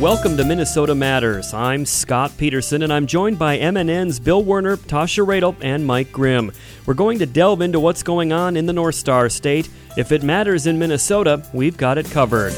Welcome 0.00 0.36
to 0.36 0.44
Minnesota 0.44 0.94
Matters. 0.94 1.52
I'm 1.52 1.84
Scott 1.84 2.30
Peterson, 2.38 2.84
and 2.84 2.92
I'm 2.92 3.04
joined 3.04 3.36
by 3.36 3.58
MNN's 3.58 4.20
Bill 4.20 4.44
Werner, 4.44 4.76
Tasha 4.76 5.26
Radel, 5.26 5.56
and 5.60 5.84
Mike 5.84 6.12
Grimm. 6.12 6.52
We're 6.86 6.94
going 6.94 7.18
to 7.18 7.26
delve 7.26 7.62
into 7.62 7.80
what's 7.80 8.04
going 8.04 8.32
on 8.32 8.56
in 8.56 8.66
the 8.66 8.72
North 8.72 8.94
Star 8.94 9.28
State. 9.28 9.68
If 9.96 10.12
it 10.12 10.22
matters 10.22 10.68
in 10.68 10.78
Minnesota, 10.78 11.44
we've 11.52 11.76
got 11.76 11.98
it 11.98 12.08
covered. 12.12 12.52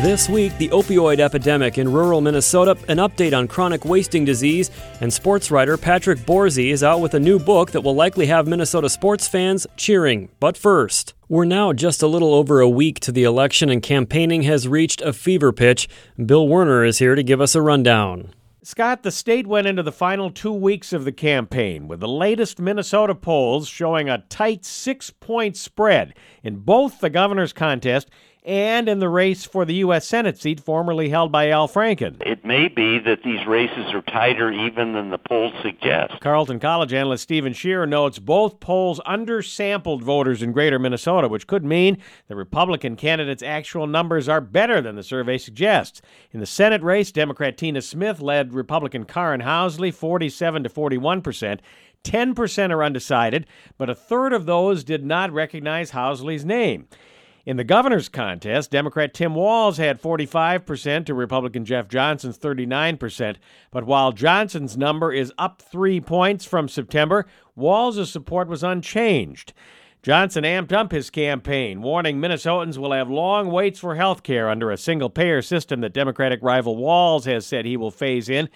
This 0.00 0.30
week, 0.30 0.56
the 0.56 0.68
opioid 0.68 1.18
epidemic 1.18 1.76
in 1.76 1.92
rural 1.92 2.22
Minnesota, 2.22 2.78
an 2.88 2.96
update 2.98 3.36
on 3.36 3.48
chronic 3.48 3.84
wasting 3.84 4.24
disease, 4.24 4.70
and 5.02 5.12
sports 5.12 5.50
writer 5.50 5.76
Patrick 5.76 6.20
Borzi 6.20 6.72
is 6.72 6.82
out 6.82 7.00
with 7.00 7.12
a 7.12 7.20
new 7.20 7.38
book 7.38 7.72
that 7.72 7.82
will 7.82 7.94
likely 7.94 8.26
have 8.26 8.46
Minnesota 8.46 8.88
sports 8.88 9.28
fans 9.28 9.66
cheering. 9.76 10.30
But 10.40 10.56
first, 10.56 11.12
we're 11.34 11.44
now 11.44 11.72
just 11.72 12.00
a 12.00 12.06
little 12.06 12.32
over 12.32 12.60
a 12.60 12.68
week 12.68 13.00
to 13.00 13.10
the 13.10 13.24
election, 13.24 13.68
and 13.68 13.82
campaigning 13.82 14.42
has 14.44 14.68
reached 14.68 15.00
a 15.00 15.12
fever 15.12 15.52
pitch. 15.52 15.88
Bill 16.24 16.46
Werner 16.46 16.84
is 16.84 17.00
here 17.00 17.16
to 17.16 17.24
give 17.24 17.40
us 17.40 17.56
a 17.56 17.60
rundown. 17.60 18.32
Scott, 18.62 19.02
the 19.02 19.10
state 19.10 19.44
went 19.44 19.66
into 19.66 19.82
the 19.82 19.90
final 19.90 20.30
two 20.30 20.52
weeks 20.52 20.92
of 20.92 21.04
the 21.04 21.10
campaign 21.10 21.88
with 21.88 21.98
the 21.98 22.06
latest 22.06 22.60
Minnesota 22.60 23.16
polls 23.16 23.66
showing 23.66 24.08
a 24.08 24.24
tight 24.28 24.64
six 24.64 25.10
point 25.10 25.56
spread 25.56 26.14
in 26.44 26.60
both 26.60 27.00
the 27.00 27.10
governor's 27.10 27.52
contest 27.52 28.10
and 28.44 28.88
in 28.88 28.98
the 28.98 29.08
race 29.08 29.44
for 29.44 29.64
the 29.64 29.74
U.S. 29.76 30.06
Senate 30.06 30.38
seat 30.38 30.60
formerly 30.60 31.08
held 31.08 31.32
by 31.32 31.48
Al 31.48 31.66
Franken. 31.66 32.20
It 32.26 32.44
may 32.44 32.68
be 32.68 32.98
that 32.98 33.22
these 33.22 33.46
races 33.46 33.94
are 33.94 34.02
tighter 34.02 34.52
even 34.52 34.92
than 34.92 35.10
the 35.10 35.18
polls 35.18 35.54
suggest. 35.62 36.20
Carleton 36.20 36.60
College 36.60 36.92
analyst 36.92 37.22
Stephen 37.22 37.54
Shearer 37.54 37.86
notes 37.86 38.18
both 38.18 38.60
polls 38.60 39.00
undersampled 39.06 40.02
voters 40.02 40.42
in 40.42 40.52
greater 40.52 40.78
Minnesota, 40.78 41.26
which 41.26 41.46
could 41.46 41.64
mean 41.64 41.96
the 42.28 42.36
Republican 42.36 42.96
candidates' 42.96 43.42
actual 43.42 43.86
numbers 43.86 44.28
are 44.28 44.42
better 44.42 44.82
than 44.82 44.96
the 44.96 45.02
survey 45.02 45.38
suggests. 45.38 46.02
In 46.30 46.40
the 46.40 46.46
Senate 46.46 46.82
race, 46.82 47.10
Democrat 47.10 47.56
Tina 47.56 47.80
Smith 47.80 48.20
led 48.20 48.52
Republican 48.52 49.04
Karin 49.04 49.40
Housley 49.40 49.92
47 49.92 50.64
to 50.64 50.68
41 50.68 51.22
percent. 51.22 51.62
10% 52.04 52.70
are 52.70 52.84
undecided, 52.84 53.46
but 53.78 53.88
a 53.88 53.94
third 53.94 54.34
of 54.34 54.44
those 54.44 54.84
did 54.84 55.02
not 55.02 55.32
recognize 55.32 55.92
Housley's 55.92 56.44
name. 56.44 56.86
In 57.46 57.58
the 57.58 57.64
governor's 57.64 58.08
contest, 58.08 58.70
Democrat 58.70 59.12
Tim 59.12 59.34
Walz 59.34 59.76
had 59.76 60.00
45% 60.00 61.04
to 61.04 61.12
Republican 61.14 61.66
Jeff 61.66 61.88
Johnson's 61.88 62.38
39%. 62.38 63.36
But 63.70 63.84
while 63.84 64.12
Johnson's 64.12 64.78
number 64.78 65.12
is 65.12 65.30
up 65.36 65.60
three 65.60 66.00
points 66.00 66.46
from 66.46 66.68
September, 66.68 67.26
Walz's 67.54 68.10
support 68.10 68.48
was 68.48 68.64
unchanged. 68.64 69.52
Johnson 70.02 70.44
amped 70.44 70.72
up 70.72 70.90
his 70.90 71.10
campaign, 71.10 71.82
warning 71.82 72.18
Minnesotans 72.18 72.78
will 72.78 72.92
have 72.92 73.10
long 73.10 73.50
waits 73.50 73.78
for 73.78 73.94
health 73.94 74.22
care 74.22 74.48
under 74.48 74.70
a 74.70 74.76
single 74.78 75.10
payer 75.10 75.42
system 75.42 75.80
that 75.82 75.94
Democratic 75.94 76.42
rival 76.42 76.76
Walz 76.76 77.26
has 77.26 77.46
said 77.46 77.64
he 77.64 77.76
will 77.76 77.90
phase 77.90 78.28
in. 78.28 78.48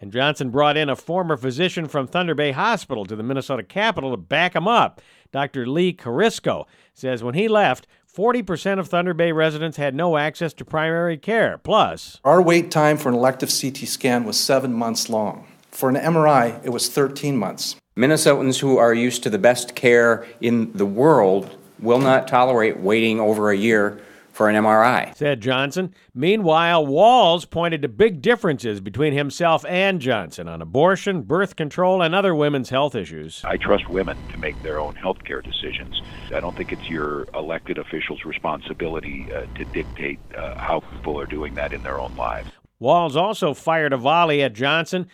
And 0.00 0.12
Johnson 0.12 0.50
brought 0.50 0.76
in 0.76 0.88
a 0.88 0.96
former 0.96 1.36
physician 1.36 1.86
from 1.88 2.06
Thunder 2.06 2.34
Bay 2.34 2.52
Hospital 2.52 3.06
to 3.06 3.16
the 3.16 3.22
Minnesota 3.22 3.62
Capitol 3.62 4.10
to 4.10 4.16
back 4.16 4.54
him 4.54 4.68
up. 4.68 5.00
Dr. 5.32 5.66
Lee 5.66 5.94
Carisco 5.94 6.66
says 6.92 7.22
when 7.22 7.34
he 7.34 7.48
left, 7.48 7.86
40% 8.16 8.78
of 8.78 8.88
Thunder 8.88 9.12
Bay 9.12 9.30
residents 9.30 9.76
had 9.76 9.94
no 9.94 10.16
access 10.16 10.54
to 10.54 10.64
primary 10.64 11.18
care. 11.18 11.58
Plus, 11.58 12.18
our 12.24 12.40
wait 12.40 12.70
time 12.70 12.96
for 12.96 13.10
an 13.10 13.14
elective 13.14 13.50
CT 13.50 13.76
scan 13.86 14.24
was 14.24 14.40
seven 14.40 14.72
months 14.72 15.10
long. 15.10 15.46
For 15.70 15.90
an 15.90 15.96
MRI, 15.96 16.64
it 16.64 16.70
was 16.70 16.88
13 16.88 17.36
months. 17.36 17.76
Minnesotans 17.94 18.60
who 18.60 18.78
are 18.78 18.94
used 18.94 19.22
to 19.24 19.30
the 19.30 19.38
best 19.38 19.74
care 19.74 20.26
in 20.40 20.72
the 20.72 20.86
world 20.86 21.58
will 21.78 21.98
not 21.98 22.26
tolerate 22.26 22.80
waiting 22.80 23.20
over 23.20 23.50
a 23.50 23.56
year 23.56 24.00
for 24.36 24.50
an 24.50 24.54
MRI, 24.54 25.16
said 25.16 25.40
Johnson. 25.40 25.94
Meanwhile, 26.14 26.86
Walz 26.86 27.46
pointed 27.46 27.82
to 27.82 27.88
big 27.88 28.20
differences 28.20 28.80
between 28.80 29.14
himself 29.14 29.64
and 29.66 30.00
Johnson 30.00 30.46
on 30.46 30.60
abortion, 30.60 31.22
birth 31.22 31.56
control, 31.56 32.02
and 32.02 32.14
other 32.14 32.34
women's 32.34 32.68
health 32.68 32.94
issues. 32.94 33.42
I 33.44 33.56
trust 33.56 33.88
women 33.88 34.16
to 34.32 34.38
make 34.38 34.62
their 34.62 34.78
own 34.78 34.94
health 34.94 35.24
care 35.24 35.40
decisions. 35.40 36.02
I 36.34 36.40
don't 36.40 36.56
think 36.56 36.70
it's 36.70 36.88
your 36.88 37.26
elected 37.34 37.78
officials' 37.78 38.24
responsibility 38.24 39.26
uh, 39.32 39.46
to 39.54 39.64
dictate 39.64 40.20
uh, 40.36 40.54
how 40.56 40.80
people 40.80 41.18
are 41.18 41.26
doing 41.26 41.54
that 41.54 41.72
in 41.72 41.82
their 41.82 41.98
own 41.98 42.14
lives. 42.16 42.50
Walz 42.78 43.16
also 43.16 43.54
fired 43.54 43.94
a 43.94 43.96
volley 43.96 44.42
at 44.42 44.52
Johnson 44.52 45.08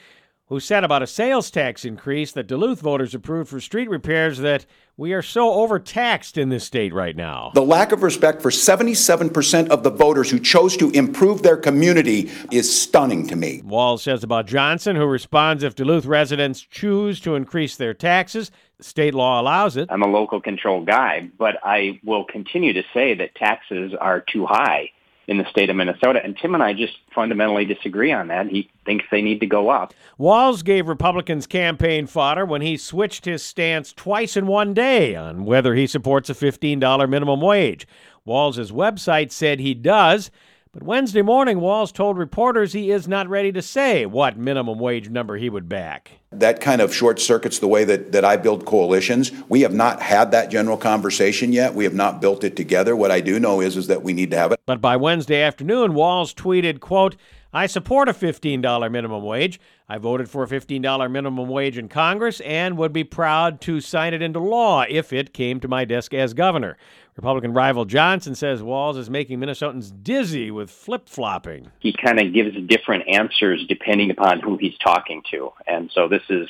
who 0.46 0.60
said 0.60 0.84
about 0.84 1.02
a 1.02 1.06
sales 1.06 1.50
tax 1.50 1.84
increase 1.84 2.32
that 2.32 2.46
Duluth 2.46 2.80
voters 2.80 3.14
approved 3.14 3.48
for 3.48 3.60
street 3.60 3.88
repairs 3.88 4.38
that 4.38 4.66
we 4.98 5.14
are 5.14 5.22
so 5.22 5.52
overtaxed 5.54 6.36
in 6.36 6.50
this 6.50 6.64
state 6.64 6.92
right 6.92 7.16
now. 7.16 7.50
The 7.54 7.62
lack 7.62 7.92
of 7.92 8.02
respect 8.02 8.42
for 8.42 8.50
77% 8.50 9.68
of 9.68 9.82
the 9.82 9.90
voters 9.90 10.30
who 10.30 10.38
chose 10.38 10.76
to 10.76 10.90
improve 10.90 11.42
their 11.42 11.56
community 11.56 12.30
is 12.50 12.82
stunning 12.82 13.26
to 13.28 13.36
me. 13.36 13.62
Wall 13.64 13.96
says 13.96 14.22
about 14.22 14.46
Johnson, 14.46 14.96
who 14.96 15.06
responds 15.06 15.62
if 15.62 15.74
Duluth 15.74 16.04
residents 16.04 16.60
choose 16.60 17.20
to 17.20 17.36
increase 17.36 17.76
their 17.76 17.94
taxes, 17.94 18.50
state 18.80 19.14
law 19.14 19.40
allows 19.40 19.78
it. 19.78 19.88
I'm 19.90 20.02
a 20.02 20.06
local 20.06 20.42
control 20.42 20.84
guy, 20.84 21.30
but 21.38 21.56
I 21.64 21.98
will 22.04 22.24
continue 22.24 22.74
to 22.74 22.82
say 22.92 23.14
that 23.14 23.34
taxes 23.34 23.94
are 23.98 24.20
too 24.20 24.44
high 24.44 24.90
in 25.28 25.38
the 25.38 25.48
state 25.48 25.70
of 25.70 25.76
Minnesota. 25.76 26.20
And 26.22 26.36
Tim 26.36 26.54
and 26.54 26.62
I 26.62 26.72
just 26.72 26.98
fundamentally 27.14 27.64
disagree 27.64 28.12
on 28.12 28.28
that. 28.28 28.46
He 28.46 28.70
thinks 28.84 29.04
they 29.10 29.22
need 29.22 29.40
to 29.40 29.46
go 29.46 29.68
up. 29.68 29.94
Walz 30.18 30.62
gave 30.62 30.88
Republicans 30.88 31.46
campaign 31.46 32.06
fodder 32.06 32.44
when 32.44 32.62
he 32.62 32.76
switched 32.76 33.24
his 33.24 33.42
stance 33.42 33.92
twice 33.92 34.36
in 34.36 34.46
one 34.46 34.74
day 34.74 35.14
on 35.14 35.44
whether 35.44 35.74
he 35.74 35.86
supports 35.86 36.28
a 36.28 36.34
$15 36.34 37.08
minimum 37.08 37.40
wage. 37.40 37.86
Walz's 38.24 38.72
website 38.72 39.32
said 39.32 39.60
he 39.60 39.74
does. 39.74 40.30
But 40.72 40.84
Wednesday 40.84 41.20
morning, 41.20 41.60
Walz 41.60 41.92
told 41.92 42.16
reporters 42.16 42.72
he 42.72 42.90
is 42.90 43.06
not 43.06 43.28
ready 43.28 43.52
to 43.52 43.60
say 43.60 44.06
what 44.06 44.38
minimum 44.38 44.78
wage 44.78 45.10
number 45.10 45.36
he 45.36 45.50
would 45.50 45.68
back. 45.68 46.12
That 46.30 46.62
kind 46.62 46.80
of 46.80 46.94
short 46.94 47.20
circuits 47.20 47.58
the 47.58 47.68
way 47.68 47.84
that, 47.84 48.12
that 48.12 48.24
I 48.24 48.38
build 48.38 48.64
coalitions. 48.64 49.32
We 49.50 49.60
have 49.60 49.74
not 49.74 50.00
had 50.00 50.30
that 50.30 50.50
general 50.50 50.78
conversation 50.78 51.52
yet. 51.52 51.74
We 51.74 51.84
have 51.84 51.92
not 51.92 52.22
built 52.22 52.42
it 52.42 52.56
together. 52.56 52.96
What 52.96 53.10
I 53.10 53.20
do 53.20 53.38
know 53.38 53.60
is, 53.60 53.76
is 53.76 53.88
that 53.88 54.02
we 54.02 54.14
need 54.14 54.30
to 54.30 54.38
have 54.38 54.50
it. 54.50 54.60
But 54.64 54.80
by 54.80 54.96
Wednesday 54.96 55.42
afternoon, 55.42 55.92
Walz 55.92 56.32
tweeted, 56.32 56.80
quote, 56.80 57.16
I 57.52 57.66
support 57.66 58.08
a 58.08 58.14
$15 58.14 58.90
minimum 58.90 59.22
wage. 59.24 59.60
I 59.92 59.98
voted 59.98 60.30
for 60.30 60.42
a 60.42 60.46
$15 60.46 61.10
minimum 61.10 61.50
wage 61.50 61.76
in 61.76 61.86
Congress 61.86 62.40
and 62.40 62.78
would 62.78 62.94
be 62.94 63.04
proud 63.04 63.60
to 63.60 63.78
sign 63.82 64.14
it 64.14 64.22
into 64.22 64.38
law 64.38 64.86
if 64.88 65.12
it 65.12 65.34
came 65.34 65.60
to 65.60 65.68
my 65.68 65.84
desk 65.84 66.14
as 66.14 66.32
governor. 66.32 66.78
Republican 67.14 67.52
rival 67.52 67.84
Johnson 67.84 68.34
says 68.34 68.62
Walz 68.62 68.96
is 68.96 69.10
making 69.10 69.38
Minnesotans 69.38 69.92
dizzy 70.02 70.50
with 70.50 70.70
flip 70.70 71.10
flopping. 71.10 71.72
He 71.80 71.92
kind 71.92 72.18
of 72.18 72.32
gives 72.32 72.56
different 72.68 73.06
answers 73.06 73.66
depending 73.68 74.10
upon 74.10 74.40
who 74.40 74.56
he's 74.56 74.78
talking 74.78 75.22
to. 75.30 75.52
And 75.66 75.90
so 75.92 76.08
this 76.08 76.22
is 76.30 76.48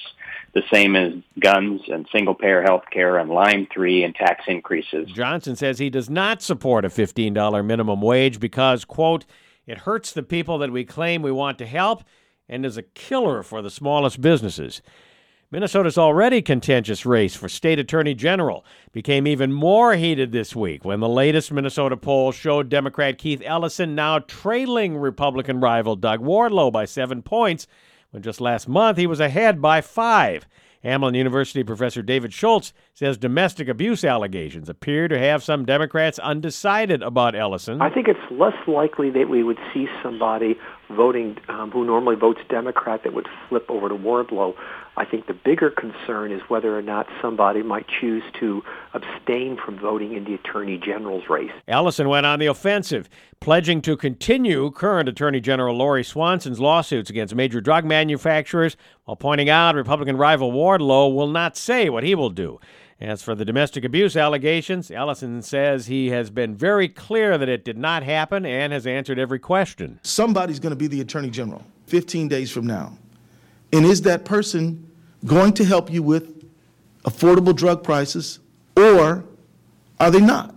the 0.55 0.63
same 0.73 0.95
as 0.95 1.15
guns 1.41 1.81
and 1.89 2.07
single 2.13 2.37
payer 2.37 2.63
health 2.63 2.85
care 2.93 3.19
and 3.19 3.29
line 3.29 3.67
three 3.75 4.05
and 4.05 4.15
tax 4.15 4.45
increases. 4.47 5.11
Johnson 5.11 5.57
says 5.57 5.81
he 5.81 5.91
does 5.91 6.09
not 6.09 6.43
support 6.43 6.85
a 6.85 6.89
$15 6.89 7.67
minimum 7.67 8.03
wage 8.03 8.39
because, 8.39 8.85
quote, 8.85 9.25
it 9.67 9.79
hurts 9.79 10.13
the 10.13 10.23
people 10.23 10.59
that 10.59 10.71
we 10.71 10.85
claim 10.85 11.23
we 11.23 11.33
want 11.33 11.59
to 11.59 11.67
help 11.67 12.05
and 12.49 12.67
is 12.67 12.77
a 12.77 12.83
killer 12.83 13.43
for 13.43 13.63
the 13.63 13.71
smallest 13.71 14.21
businesses. 14.21 14.83
Minnesota's 15.53 15.99
already 15.99 16.41
contentious 16.41 17.05
race 17.05 17.37
for 17.37 17.47
state 17.47 17.79
attorney 17.79 18.15
general 18.15 18.65
became 18.91 19.27
even 19.27 19.53
more 19.53 19.95
heated 19.97 20.33
this 20.33 20.57
week 20.57 20.83
when 20.83 21.01
the 21.01 21.09
latest 21.09 21.53
Minnesota 21.53 21.95
poll 21.95 22.33
showed 22.33 22.71
Democrat 22.71 23.19
Keith 23.19 23.43
Ellison 23.45 23.95
now 23.95 24.19
trailing 24.21 24.97
Republican 24.97 25.61
rival 25.61 25.95
Doug 25.95 26.21
Wardlow 26.23 26.73
by 26.73 26.87
seven 26.87 27.21
points, 27.21 27.67
when 28.13 28.23
just 28.23 28.41
last 28.41 28.67
month 28.67 28.97
he 28.97 29.07
was 29.07 29.21
ahead 29.21 29.61
by 29.61 29.83
five. 29.83 30.47
Hamline 30.85 31.17
University 31.17 31.63
professor 31.63 32.03
David 32.03 32.33
Schultz 32.33 32.73
says 32.95 33.17
domestic 33.17 33.69
abuse 33.69 34.05
allegations 34.05 34.69
appear 34.69 35.07
to 35.07 35.19
have 35.19 35.43
some 35.43 35.65
Democrats 35.65 36.19
undecided 36.19 37.03
about 37.03 37.37
Ellison. 37.37 37.81
I 37.81 37.89
think 37.89 38.09
it's 38.09 38.19
less 38.33 38.57
likely 38.67 39.11
that 39.11 39.29
we 39.29 39.45
would 39.45 39.59
see 39.73 39.87
somebody 40.03 40.59
voting 40.91 41.37
um, 41.49 41.71
who 41.71 41.85
normally 41.85 42.17
votes 42.17 42.41
Democrat 42.49 43.05
that 43.05 43.15
would 43.15 43.29
flip 43.49 43.67
over 43.69 43.89
to 43.89 43.95
Wardlow. 43.95 44.55
I 44.97 45.07
think 45.07 45.27
the 45.27 45.35
bigger 45.35 45.71
concern 45.71 46.33
is 46.33 46.43
whether 46.49 46.77
or 46.77 46.83
not 46.83 47.07
somebody 47.23 47.63
might 47.63 47.87
choose 47.89 48.23
to 48.41 48.63
abstain 48.93 49.57
from 49.57 49.79
voting 49.79 50.13
in 50.13 50.25
the 50.25 50.35
Attorney 50.35 50.77
General's 50.77 51.29
race. 51.31 51.51
Ellison 51.67 52.09
went 52.11 52.27
on 52.27 52.39
the 52.39 52.47
offensive, 52.47 53.09
pledging 53.41 53.81
to 53.83 53.97
continue 53.97 54.71
current 54.71 55.09
Attorney 55.09 55.41
General 55.41 55.75
Lori 55.75 56.05
Swanson's 56.05 56.61
lawsuits 56.61 57.09
against 57.09 57.35
major 57.35 57.61
drug 57.61 57.87
manufacturers, 57.87 58.77
while 59.05 59.17
pointing 59.17 59.49
out 59.49 59.75
Republican 59.75 60.17
rival 60.19 60.53
Wardlow 60.53 61.15
will 61.15 61.29
not 61.29 61.57
say 61.57 61.89
what 61.89 62.05
he 62.05 62.15
will 62.15 62.31
do. 62.31 62.61
As 63.01 63.23
for 63.23 63.35
the 63.35 63.45
domestic 63.45 63.85
abuse 63.85 64.15
allegations, 64.15 64.91
Ellison 64.91 65.43
says 65.43 65.87
he 65.87 66.11
has 66.11 66.31
been 66.31 66.55
very 66.55 66.89
clear 66.89 67.37
that 67.37 67.49
it 67.49 67.65
did 67.65 67.77
not 67.77 68.05
happen 68.05 68.47
and 68.47 68.73
has 68.73 68.87
answered 68.87 69.19
every 69.19 69.41
question. 69.41 69.99
Somebody's 70.03 70.61
going 70.61 70.71
to 70.71 70.77
be 70.77 70.87
the 70.87 71.01
Attorney 71.01 71.31
General 71.31 71.65
15 71.87 72.29
days 72.29 72.53
from 72.53 72.67
now. 72.67 72.97
And 73.73 73.87
is 73.87 74.03
that 74.03 74.25
person 74.25 74.91
going 75.25 75.55
to 75.55 75.65
help 75.65 75.91
you 75.91 76.03
with 76.03 76.45
affordable 77.05 77.55
drug 77.55 77.83
prices 77.83 78.39
or 78.77 79.25
are 79.99 80.11
they 80.11 80.21
not? 80.21 80.55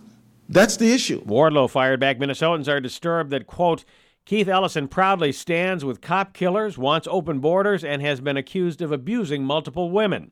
That's 0.50 0.77
the 0.77 0.91
issue. 0.91 1.23
Wardlow 1.23 1.69
fired 1.69 2.00
back. 2.00 2.19
Minnesotans 2.19 2.67
are 2.67 2.79
disturbed 2.79 3.31
that, 3.31 3.47
quote, 3.47 3.83
Keith 4.25 4.47
Ellison 4.47 4.88
proudly 4.88 5.31
stands 5.31 5.85
with 5.85 6.01
cop 6.01 6.33
killers, 6.33 6.77
wants 6.77 7.07
open 7.12 7.39
borders, 7.39 7.83
and 7.83 8.01
has 8.01 8.21
been 8.21 8.38
accused 8.38 8.81
of 8.81 8.91
abusing 8.91 9.44
multiple 9.44 9.91
women. 9.91 10.31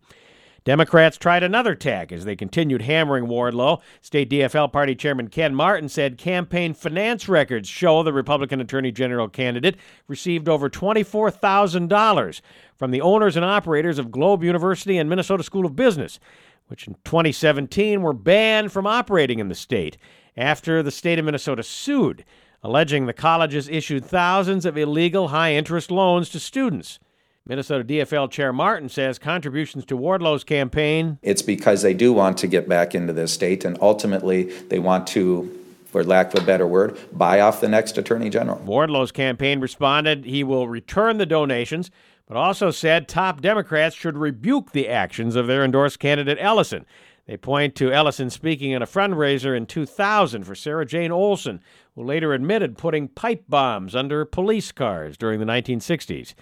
Democrats 0.63 1.17
tried 1.17 1.43
another 1.43 1.75
tack 1.75 2.11
as 2.11 2.23
they 2.23 2.35
continued 2.35 2.83
hammering 2.83 3.25
Wardlow. 3.25 3.81
State 4.01 4.29
DFL 4.29 4.71
Party 4.71 4.95
Chairman 4.95 5.27
Ken 5.27 5.53
Martin 5.53 5.89
said 5.89 6.17
campaign 6.17 6.73
finance 6.73 7.27
records 7.27 7.67
show 7.67 8.01
the 8.01 8.13
Republican 8.13 8.61
Attorney 8.61 8.91
General 8.91 9.27
candidate 9.27 9.75
received 10.07 10.47
over 10.47 10.69
$24,000 10.69 12.41
from 12.77 12.91
the 12.91 13.01
owners 13.01 13.35
and 13.35 13.43
operators 13.43 13.99
of 13.99 14.11
Globe 14.11 14.43
University 14.43 14.97
and 14.97 15.09
Minnesota 15.09 15.43
School 15.43 15.65
of 15.65 15.75
Business, 15.75 16.19
which 16.67 16.87
in 16.87 16.95
2017 17.03 18.01
were 18.01 18.13
banned 18.13 18.71
from 18.71 18.87
operating 18.87 19.39
in 19.39 19.49
the 19.49 19.55
state 19.55 19.97
after 20.37 20.81
the 20.81 20.91
state 20.91 21.19
of 21.19 21.25
Minnesota 21.25 21.61
sued, 21.61 22.23
alleging 22.63 23.05
the 23.05 23.13
colleges 23.13 23.67
issued 23.67 24.05
thousands 24.05 24.65
of 24.65 24.77
illegal 24.77 25.27
high 25.27 25.53
interest 25.53 25.91
loans 25.91 26.29
to 26.29 26.39
students. 26.39 26.99
Minnesota 27.45 27.83
DFL 27.83 28.31
Chair 28.31 28.53
Martin 28.53 28.87
says 28.87 29.19
contributions 29.19 29.83
to 29.85 29.97
Wardlow's 29.97 30.45
campaign. 30.45 31.19
It's 31.21 31.41
because 31.41 31.81
they 31.81 31.93
do 31.93 32.13
want 32.13 32.37
to 32.37 32.47
get 32.47 32.69
back 32.69 32.95
into 32.95 33.11
this 33.11 33.33
state, 33.33 33.65
and 33.65 33.77
ultimately 33.81 34.43
they 34.43 34.79
want 34.79 35.07
to, 35.07 35.59
for 35.85 36.05
lack 36.05 36.33
of 36.33 36.41
a 36.41 36.45
better 36.45 36.65
word, 36.65 36.97
buy 37.11 37.41
off 37.41 37.59
the 37.59 37.67
next 37.67 37.97
attorney 37.97 38.29
general. 38.29 38.59
Wardlow's 38.59 39.11
campaign 39.11 39.59
responded 39.59 40.23
he 40.23 40.41
will 40.41 40.69
return 40.69 41.17
the 41.17 41.25
donations, 41.25 41.91
but 42.27 42.37
also 42.37 42.71
said 42.71 43.09
top 43.09 43.41
Democrats 43.41 43.93
should 43.93 44.17
rebuke 44.17 44.71
the 44.71 44.87
actions 44.87 45.35
of 45.35 45.45
their 45.47 45.65
endorsed 45.65 45.99
candidate 45.99 46.37
Ellison. 46.39 46.85
They 47.25 47.35
point 47.35 47.75
to 47.75 47.91
Ellison 47.91 48.29
speaking 48.29 48.73
at 48.73 48.81
a 48.81 48.85
fundraiser 48.85 49.55
in 49.55 49.65
2000 49.65 50.45
for 50.45 50.55
Sarah 50.55 50.85
Jane 50.85 51.11
Olson, 51.11 51.59
who 51.95 52.03
later 52.03 52.33
admitted 52.33 52.77
putting 52.77 53.09
pipe 53.09 53.43
bombs 53.49 53.95
under 53.95 54.23
police 54.23 54.71
cars 54.71 55.17
during 55.17 55.41
the 55.41 55.45
1960s. 55.45 56.35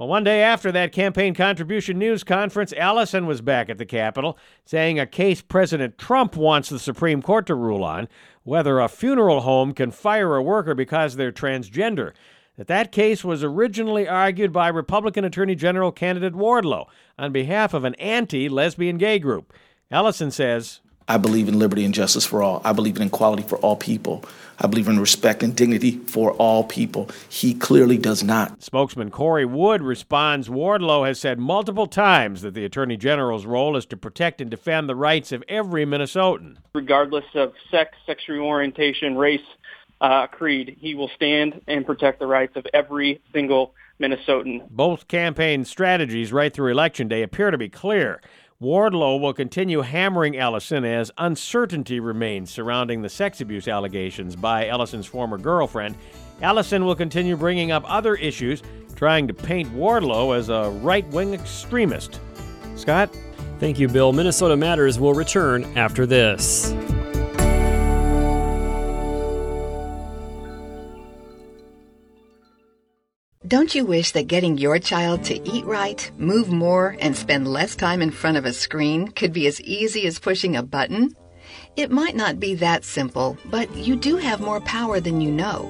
Well, 0.00 0.08
one 0.08 0.24
day 0.24 0.42
after 0.42 0.72
that 0.72 0.92
campaign 0.92 1.34
contribution 1.34 1.98
news 1.98 2.24
conference, 2.24 2.72
Ellison 2.74 3.26
was 3.26 3.42
back 3.42 3.68
at 3.68 3.76
the 3.76 3.84
Capitol 3.84 4.38
saying 4.64 4.98
a 4.98 5.04
case 5.04 5.42
President 5.42 5.98
Trump 5.98 6.36
wants 6.36 6.70
the 6.70 6.78
Supreme 6.78 7.20
Court 7.20 7.46
to 7.48 7.54
rule 7.54 7.84
on 7.84 8.08
whether 8.42 8.80
a 8.80 8.88
funeral 8.88 9.42
home 9.42 9.74
can 9.74 9.90
fire 9.90 10.36
a 10.36 10.42
worker 10.42 10.74
because 10.74 11.16
they're 11.16 11.30
transgender. 11.30 12.14
That 12.56 12.66
that 12.68 12.92
case 12.92 13.22
was 13.26 13.44
originally 13.44 14.08
argued 14.08 14.54
by 14.54 14.68
Republican 14.68 15.26
Attorney 15.26 15.54
General 15.54 15.92
candidate 15.92 16.32
Wardlow 16.32 16.86
on 17.18 17.30
behalf 17.30 17.74
of 17.74 17.84
an 17.84 17.94
anti-lesbian 17.96 18.96
gay 18.96 19.18
group. 19.18 19.52
Ellison 19.90 20.30
says, 20.30 20.80
I 21.10 21.16
believe 21.16 21.48
in 21.48 21.58
liberty 21.58 21.84
and 21.84 21.92
justice 21.92 22.24
for 22.24 22.40
all. 22.40 22.62
I 22.64 22.72
believe 22.72 22.96
in 22.96 23.02
equality 23.02 23.42
for 23.42 23.58
all 23.58 23.74
people. 23.74 24.24
I 24.60 24.68
believe 24.68 24.86
in 24.86 25.00
respect 25.00 25.42
and 25.42 25.56
dignity 25.56 25.98
for 26.06 26.30
all 26.34 26.62
people. 26.62 27.10
He 27.28 27.52
clearly 27.52 27.98
does 27.98 28.22
not. 28.22 28.62
Spokesman 28.62 29.10
Corey 29.10 29.44
Wood 29.44 29.82
responds 29.82 30.48
Wardlow 30.48 31.04
has 31.04 31.18
said 31.18 31.40
multiple 31.40 31.88
times 31.88 32.42
that 32.42 32.54
the 32.54 32.64
Attorney 32.64 32.96
General's 32.96 33.44
role 33.44 33.76
is 33.76 33.86
to 33.86 33.96
protect 33.96 34.40
and 34.40 34.48
defend 34.48 34.88
the 34.88 34.94
rights 34.94 35.32
of 35.32 35.42
every 35.48 35.84
Minnesotan. 35.84 36.58
Regardless 36.76 37.24
of 37.34 37.54
sex, 37.72 37.96
sexual 38.06 38.46
orientation, 38.46 39.16
race, 39.16 39.40
uh, 40.00 40.28
creed, 40.28 40.76
he 40.80 40.94
will 40.94 41.10
stand 41.16 41.60
and 41.66 41.84
protect 41.84 42.20
the 42.20 42.26
rights 42.28 42.54
of 42.54 42.68
every 42.72 43.20
single 43.32 43.74
Minnesotan. 44.00 44.70
Both 44.70 45.08
campaign 45.08 45.64
strategies 45.64 46.32
right 46.32 46.54
through 46.54 46.70
Election 46.70 47.08
Day 47.08 47.24
appear 47.24 47.50
to 47.50 47.58
be 47.58 47.68
clear. 47.68 48.20
Wardlow 48.62 49.18
will 49.18 49.32
continue 49.32 49.80
hammering 49.80 50.36
Ellison 50.36 50.84
as 50.84 51.10
uncertainty 51.16 51.98
remains 51.98 52.50
surrounding 52.50 53.00
the 53.00 53.08
sex 53.08 53.40
abuse 53.40 53.66
allegations 53.66 54.36
by 54.36 54.68
Ellison's 54.68 55.06
former 55.06 55.38
girlfriend. 55.38 55.94
Ellison 56.42 56.84
will 56.84 56.94
continue 56.94 57.38
bringing 57.38 57.72
up 57.72 57.82
other 57.86 58.16
issues, 58.16 58.62
trying 58.96 59.26
to 59.28 59.32
paint 59.32 59.72
Wardlow 59.74 60.36
as 60.36 60.50
a 60.50 60.68
right 60.82 61.08
wing 61.08 61.32
extremist. 61.32 62.20
Scott? 62.76 63.16
Thank 63.60 63.78
you, 63.78 63.88
Bill. 63.88 64.12
Minnesota 64.12 64.58
Matters 64.58 65.00
will 65.00 65.14
return 65.14 65.64
after 65.78 66.04
this. 66.04 66.74
Don't 73.50 73.74
you 73.74 73.84
wish 73.84 74.12
that 74.12 74.28
getting 74.28 74.58
your 74.58 74.78
child 74.78 75.24
to 75.24 75.34
eat 75.50 75.64
right, 75.64 76.08
move 76.16 76.52
more, 76.52 76.96
and 77.00 77.16
spend 77.16 77.48
less 77.48 77.74
time 77.74 78.00
in 78.00 78.12
front 78.12 78.36
of 78.36 78.44
a 78.44 78.52
screen 78.52 79.08
could 79.08 79.32
be 79.32 79.48
as 79.48 79.60
easy 79.62 80.06
as 80.06 80.20
pushing 80.20 80.54
a 80.54 80.62
button? 80.62 81.16
It 81.74 81.90
might 81.90 82.14
not 82.14 82.38
be 82.38 82.54
that 82.54 82.84
simple, 82.84 83.36
but 83.46 83.68
you 83.74 83.96
do 83.96 84.18
have 84.18 84.40
more 84.40 84.60
power 84.60 85.00
than 85.00 85.20
you 85.20 85.32
know. 85.32 85.68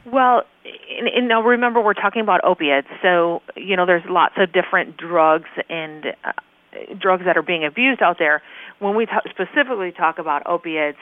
Well, 0.06 0.44
and, 1.16 1.28
now 1.28 1.42
remember 1.42 1.82
we're 1.82 1.96
talking 1.96 2.22
about 2.22 2.44
opiates, 2.44 2.88
so 3.02 3.42
you 3.56 3.76
know 3.76 3.88
there's 3.88 4.04
lots 4.08 4.36
of 4.38 4.54
different 4.54 4.98
drugs 4.98 5.50
and 5.70 6.06
uh, 6.24 6.32
drugs 7.00 7.24
that 7.26 7.36
are 7.36 7.44
being 7.44 7.66
abused 7.66 8.02
out 8.04 8.18
there. 8.20 8.44
When 8.80 8.96
we 8.96 9.08
specifically 9.30 9.92
talk 9.92 10.20
about 10.20 10.46
opiates, 10.46 11.00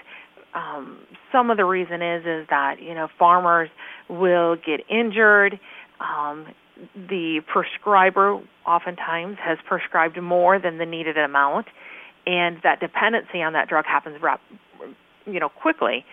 um, 0.53 0.97
some 1.31 1.51
of 1.51 1.57
the 1.57 1.65
reason 1.65 2.01
is 2.01 2.25
is 2.25 2.47
that 2.49 2.81
you 2.81 2.93
know 2.93 3.09
farmers 3.19 3.69
will 4.07 4.55
get 4.55 4.79
injured. 4.89 5.59
Um, 5.99 6.47
the 6.95 7.41
prescriber 7.51 8.41
oftentimes 8.65 9.37
has 9.39 9.57
prescribed 9.67 10.21
more 10.21 10.59
than 10.59 10.77
the 10.77 10.85
needed 10.85 11.17
amount, 11.17 11.67
and 12.25 12.57
that 12.63 12.79
dependency 12.79 13.41
on 13.41 13.53
that 13.53 13.67
drug 13.67 13.85
happens, 13.85 14.17
you 15.25 15.39
know, 15.39 15.49
quickly. 15.49 16.05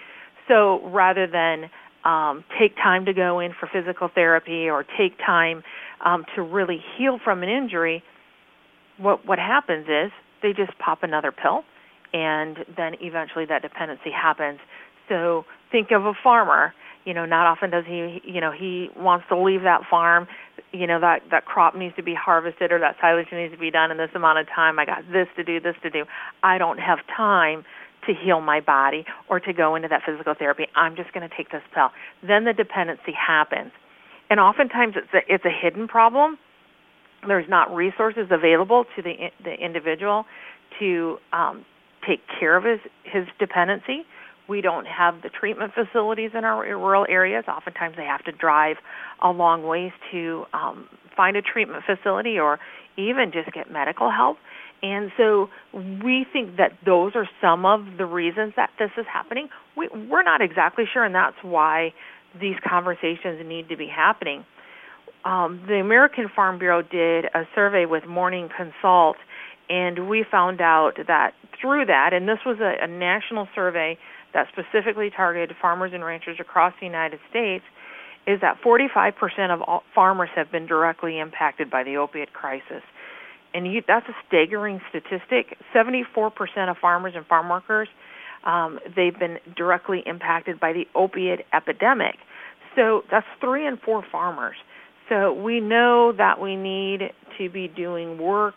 So 0.49 0.81
rather 0.91 1.27
than 1.27 1.71
um, 2.05 2.45
take 2.59 2.77
time 2.77 3.05
to 3.05 3.13
go 3.13 3.41
in 3.41 3.53
for 3.59 3.69
physical 3.73 4.09
therapy 4.13 4.69
or 4.69 4.85
take 4.99 5.19
time 5.19 5.63
um, 6.05 6.25
to 6.35 6.43
really 6.43 6.83
heal 6.97 7.19
from 7.23 7.43
an 7.43 7.49
injury, 7.49 8.03
what 8.99 9.27
what 9.27 9.39
happens 9.39 9.87
is 9.89 10.11
they 10.43 10.53
just 10.53 10.77
pop 10.79 11.03
another 11.03 11.33
pill, 11.33 11.65
and 12.13 12.59
then 12.77 12.95
eventually 13.01 13.45
that 13.47 13.63
dependency 13.63 14.11
happens. 14.11 14.59
So 15.09 15.45
think 15.71 15.91
of 15.91 16.05
a 16.07 16.13
farmer. 16.23 16.75
You 17.05 17.15
know, 17.15 17.25
not 17.25 17.47
often 17.47 17.71
does 17.71 17.85
he, 17.87 18.21
you 18.25 18.41
know, 18.41 18.53
he 18.53 18.91
wants 18.97 19.27
to 19.29 19.41
leave 19.41 19.63
that 19.63 19.83
farm. 19.91 20.27
You 20.73 20.87
know, 20.87 21.01
that 21.01 21.23
that 21.31 21.47
crop 21.47 21.75
needs 21.75 21.97
to 21.97 22.03
be 22.03 22.15
harvested 22.15 22.73
or 22.73 22.79
that 22.79 22.97
silage 23.01 23.29
needs 23.33 23.53
to 23.53 23.59
be 23.59 23.71
done 23.71 23.91
in 23.91 23.97
this 23.97 24.11
amount 24.15 24.39
of 24.39 24.47
time. 24.55 24.79
I 24.79 24.85
got 24.85 25.03
this 25.11 25.27
to 25.37 25.45
do, 25.45 25.61
this 25.61 25.77
to 25.83 25.91
do. 25.91 26.05
I 26.43 26.59
don't 26.59 26.79
have 26.79 26.99
time 27.17 27.65
to 28.07 28.15
heal 28.15 28.41
my 28.41 28.61
body 28.61 29.05
or 29.29 29.41
to 29.41 29.53
go 29.53 29.75
into 29.75 29.89
that 29.89 30.03
physical 30.07 30.35
therapy. 30.39 30.67
I'm 30.75 30.97
just 30.97 31.13
going 31.13 31.29
to 31.29 31.35
take 31.35 31.51
this 31.51 31.63
pill. 31.75 31.89
Then 32.27 32.45
the 32.45 32.53
dependency 32.53 33.13
happens. 33.13 33.73
And 34.31 34.39
oftentimes 34.39 34.95
it's 34.97 35.13
a, 35.13 35.35
it's 35.35 35.45
a 35.45 35.51
hidden 35.51 35.89
problem. 35.89 36.39
There's 37.27 37.49
not 37.49 37.75
resources 37.75 38.29
available 38.31 38.85
to 38.97 39.03
the 39.03 39.29
the 39.45 39.53
individual 39.53 40.25
to 40.79 41.19
um, 41.33 41.67
take 42.07 42.21
care 42.39 42.57
of 42.57 42.65
his 42.65 42.81
his 43.05 43.25
dependency. 43.39 44.05
We 44.51 44.61
don't 44.61 44.87
have 44.87 45.23
the 45.23 45.31
treatment 45.31 45.73
facilities 45.75 46.33
in 46.37 46.45
our 46.45 46.63
rural 46.77 47.07
areas. 47.09 47.45
Oftentimes 47.47 47.95
they 47.97 48.05
have 48.05 48.25
to 48.25 48.33
drive 48.33 48.77
a 49.23 49.31
long 49.31 49.63
ways 49.63 49.93
to 50.11 50.45
um, 50.53 50.89
find 51.17 51.37
a 51.37 51.43
treatment 51.43 51.85
facility 51.87 52.37
or 52.39 52.59
even 52.97 53.31
just 53.33 53.53
get 53.53 53.71
medical 53.71 54.11
help. 54.11 54.39
And 54.83 55.13
so 55.17 55.49
we 55.75 56.27
think 56.33 56.57
that 56.57 56.73
those 56.85 57.13
are 57.15 57.29
some 57.41 57.65
of 57.65 57.81
the 57.99 58.07
reasons 58.07 58.55
that 58.57 58.71
this 58.79 58.91
is 58.99 59.07
happening. 59.13 59.49
We, 59.77 59.89
we're 59.89 60.23
not 60.23 60.41
exactly 60.41 60.85
sure, 60.91 61.05
and 61.05 61.15
that's 61.15 61.37
why 61.43 61.93
these 62.41 62.57
conversations 62.67 63.41
need 63.45 63.69
to 63.69 63.77
be 63.77 63.87
happening. 63.87 64.45
Um, 65.25 65.63
the 65.69 65.75
American 65.75 66.29
Farm 66.35 66.59
Bureau 66.59 66.83
did 66.83 67.27
a 67.27 67.43
survey 67.55 67.85
with 67.85 68.07
Morning 68.07 68.49
Consult, 68.57 69.17
and 69.69 70.09
we 70.09 70.25
found 70.31 70.61
out 70.61 70.93
that 71.07 71.35
through 71.61 71.87
that, 71.87 72.11
and 72.15 72.27
this 72.27 72.39
was 72.47 72.59
a, 72.61 72.85
a 72.85 72.89
national 72.89 73.47
survey 73.55 73.99
that 74.35 74.49
specifically 74.53 75.11
targeted 75.11 75.57
farmers 75.61 75.93
and 75.95 76.05
ranchers 76.05 76.39
across 76.41 76.73
the 76.81 76.87
United 76.87 77.21
States, 77.29 77.65
is 78.27 78.41
that 78.41 78.61
45% 78.63 79.13
of 79.51 79.63
all 79.63 79.83
farmers 79.95 80.29
have 80.37 80.53
been 80.53 80.67
directly 80.67 81.19
impacted 81.19 81.71
by 81.71 81.83
the 81.83 81.97
opiate 81.97 82.33
crisis 82.33 82.83
and 83.55 83.73
you, 83.73 83.83
that's 83.87 84.07
a 84.09 84.15
staggering 84.27 84.81
statistic. 84.89 85.57
74% 85.75 86.71
of 86.71 86.77
farmers 86.79 87.15
and 87.17 87.27
farm 87.27 87.49
workers, 87.49 87.89
um, 88.45 88.79
they've 88.97 89.19
been 89.19 89.39
directly 89.57 90.03
impacted 90.07 90.61
by 90.61 90.73
the 90.73 90.87
opiate 90.95 91.41
epidemic. 91.53 92.17
So 92.77 93.03
that's 93.11 93.27
three 93.41 93.67
and 93.67 93.81
four 93.81 94.05
farmers. 94.11 94.57
So 95.09 95.33
we 95.33 95.61
know 95.61 96.13
that 96.17 96.41
we 96.41 96.55
need 96.55 97.11
to 97.39 97.51
be 97.51 97.67
doing 97.67 98.19
work 98.19 98.55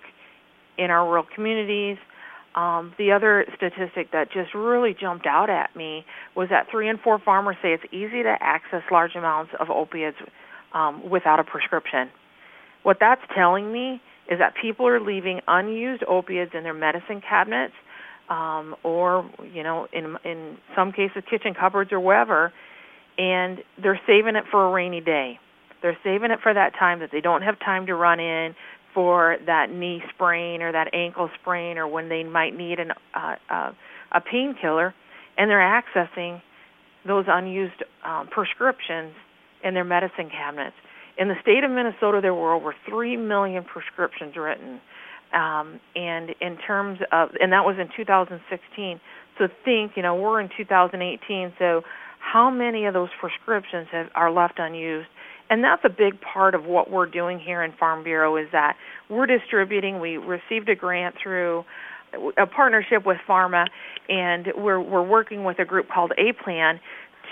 in 0.77 0.91
our 0.91 1.07
rural 1.07 1.25
communities. 1.33 1.97
Um, 2.55 2.93
the 2.99 3.11
other 3.11 3.45
statistic 3.55 4.11
that 4.11 4.31
just 4.31 4.53
really 4.53 4.95
jumped 4.99 5.25
out 5.25 5.49
at 5.49 5.75
me 5.75 6.05
was 6.35 6.49
that 6.49 6.67
three 6.69 6.87
and 6.87 6.99
four 6.99 7.17
farmers 7.17 7.55
say 7.61 7.73
it's 7.73 7.83
easy 7.91 8.21
to 8.21 8.35
access 8.39 8.83
large 8.91 9.15
amounts 9.15 9.51
of 9.59 9.69
opiates 9.69 10.17
um, 10.73 11.09
without 11.09 11.39
a 11.39 11.43
prescription. 11.43 12.09
What 12.83 12.97
that's 12.99 13.21
telling 13.35 13.71
me 13.71 14.01
is 14.29 14.39
that 14.39 14.53
people 14.61 14.87
are 14.87 14.99
leaving 14.99 15.41
unused 15.47 16.03
opiates 16.07 16.51
in 16.53 16.63
their 16.63 16.73
medicine 16.73 17.21
cabinets 17.27 17.73
um, 18.29 18.75
or 18.83 19.29
you 19.53 19.63
know 19.63 19.87
in 19.91 20.15
in 20.23 20.57
some 20.75 20.91
cases 20.91 21.23
kitchen 21.29 21.53
cupboards 21.53 21.91
or 21.91 21.99
wherever 21.99 22.53
and 23.17 23.59
they're 23.81 23.99
saving 24.07 24.35
it 24.35 24.45
for 24.49 24.65
a 24.67 24.71
rainy 24.71 25.01
day 25.01 25.39
they're 25.81 25.97
saving 26.03 26.31
it 26.31 26.39
for 26.41 26.53
that 26.53 26.73
time 26.79 26.99
that 26.99 27.09
they 27.11 27.21
don't 27.21 27.41
have 27.41 27.59
time 27.59 27.85
to 27.85 27.95
run 27.95 28.19
in 28.19 28.55
for 28.93 29.37
that 29.45 29.71
knee 29.71 30.01
sprain 30.13 30.61
or 30.61 30.71
that 30.71 30.93
ankle 30.93 31.29
sprain 31.41 31.77
or 31.77 31.87
when 31.87 32.09
they 32.09 32.23
might 32.23 32.55
need 32.55 32.79
an 32.79 32.91
uh, 33.13 33.35
uh, 33.49 33.71
a 34.11 34.21
painkiller 34.21 34.93
and 35.37 35.49
they're 35.49 35.59
accessing 35.59 36.41
those 37.05 37.25
unused 37.27 37.83
um, 38.05 38.27
prescriptions 38.27 39.13
in 39.63 39.73
their 39.73 39.83
medicine 39.83 40.29
cabinets 40.29 40.75
in 41.17 41.27
the 41.27 41.35
state 41.41 41.63
of 41.63 41.71
Minnesota, 41.71 42.19
there 42.21 42.33
were 42.33 42.53
over 42.53 42.73
3 42.89 43.17
million 43.17 43.63
prescriptions 43.63 44.35
written. 44.35 44.81
Um, 45.33 45.79
and 45.95 46.29
in 46.41 46.57
terms 46.57 46.99
of, 47.11 47.29
and 47.39 47.51
that 47.53 47.65
was 47.65 47.77
in 47.79 47.89
2016. 47.95 48.99
So 49.37 49.47
think, 49.65 49.93
you 49.95 50.03
know, 50.03 50.15
we're 50.15 50.39
in 50.41 50.49
2018. 50.55 51.53
So 51.57 51.81
how 52.19 52.49
many 52.49 52.85
of 52.85 52.93
those 52.93 53.09
prescriptions 53.19 53.87
have, 53.91 54.07
are 54.15 54.31
left 54.31 54.55
unused? 54.57 55.07
And 55.53 55.63
that's 55.63 55.85
a 55.85 55.89
big 55.89 56.19
part 56.19 56.55
of 56.55 56.65
what 56.65 56.89
we're 56.89 57.05
doing 57.05 57.39
here 57.39 57.61
in 57.61 57.73
Farm 57.73 58.03
Bureau 58.03 58.37
is 58.37 58.47
that 58.53 58.75
we're 59.07 59.27
distributing. 59.27 59.99
We 59.99 60.17
received 60.17 60.67
a 60.67 60.73
grant 60.73 61.13
through 61.21 61.63
a 62.39 62.47
partnership 62.47 63.05
with 63.05 63.17
Pharma, 63.29 63.67
and 64.09 64.47
we're 64.57 64.79
we're 64.79 65.07
working 65.07 65.43
with 65.43 65.59
a 65.59 65.65
group 65.65 65.89
called 65.93 66.11
A 66.17 66.33
Plan 66.43 66.79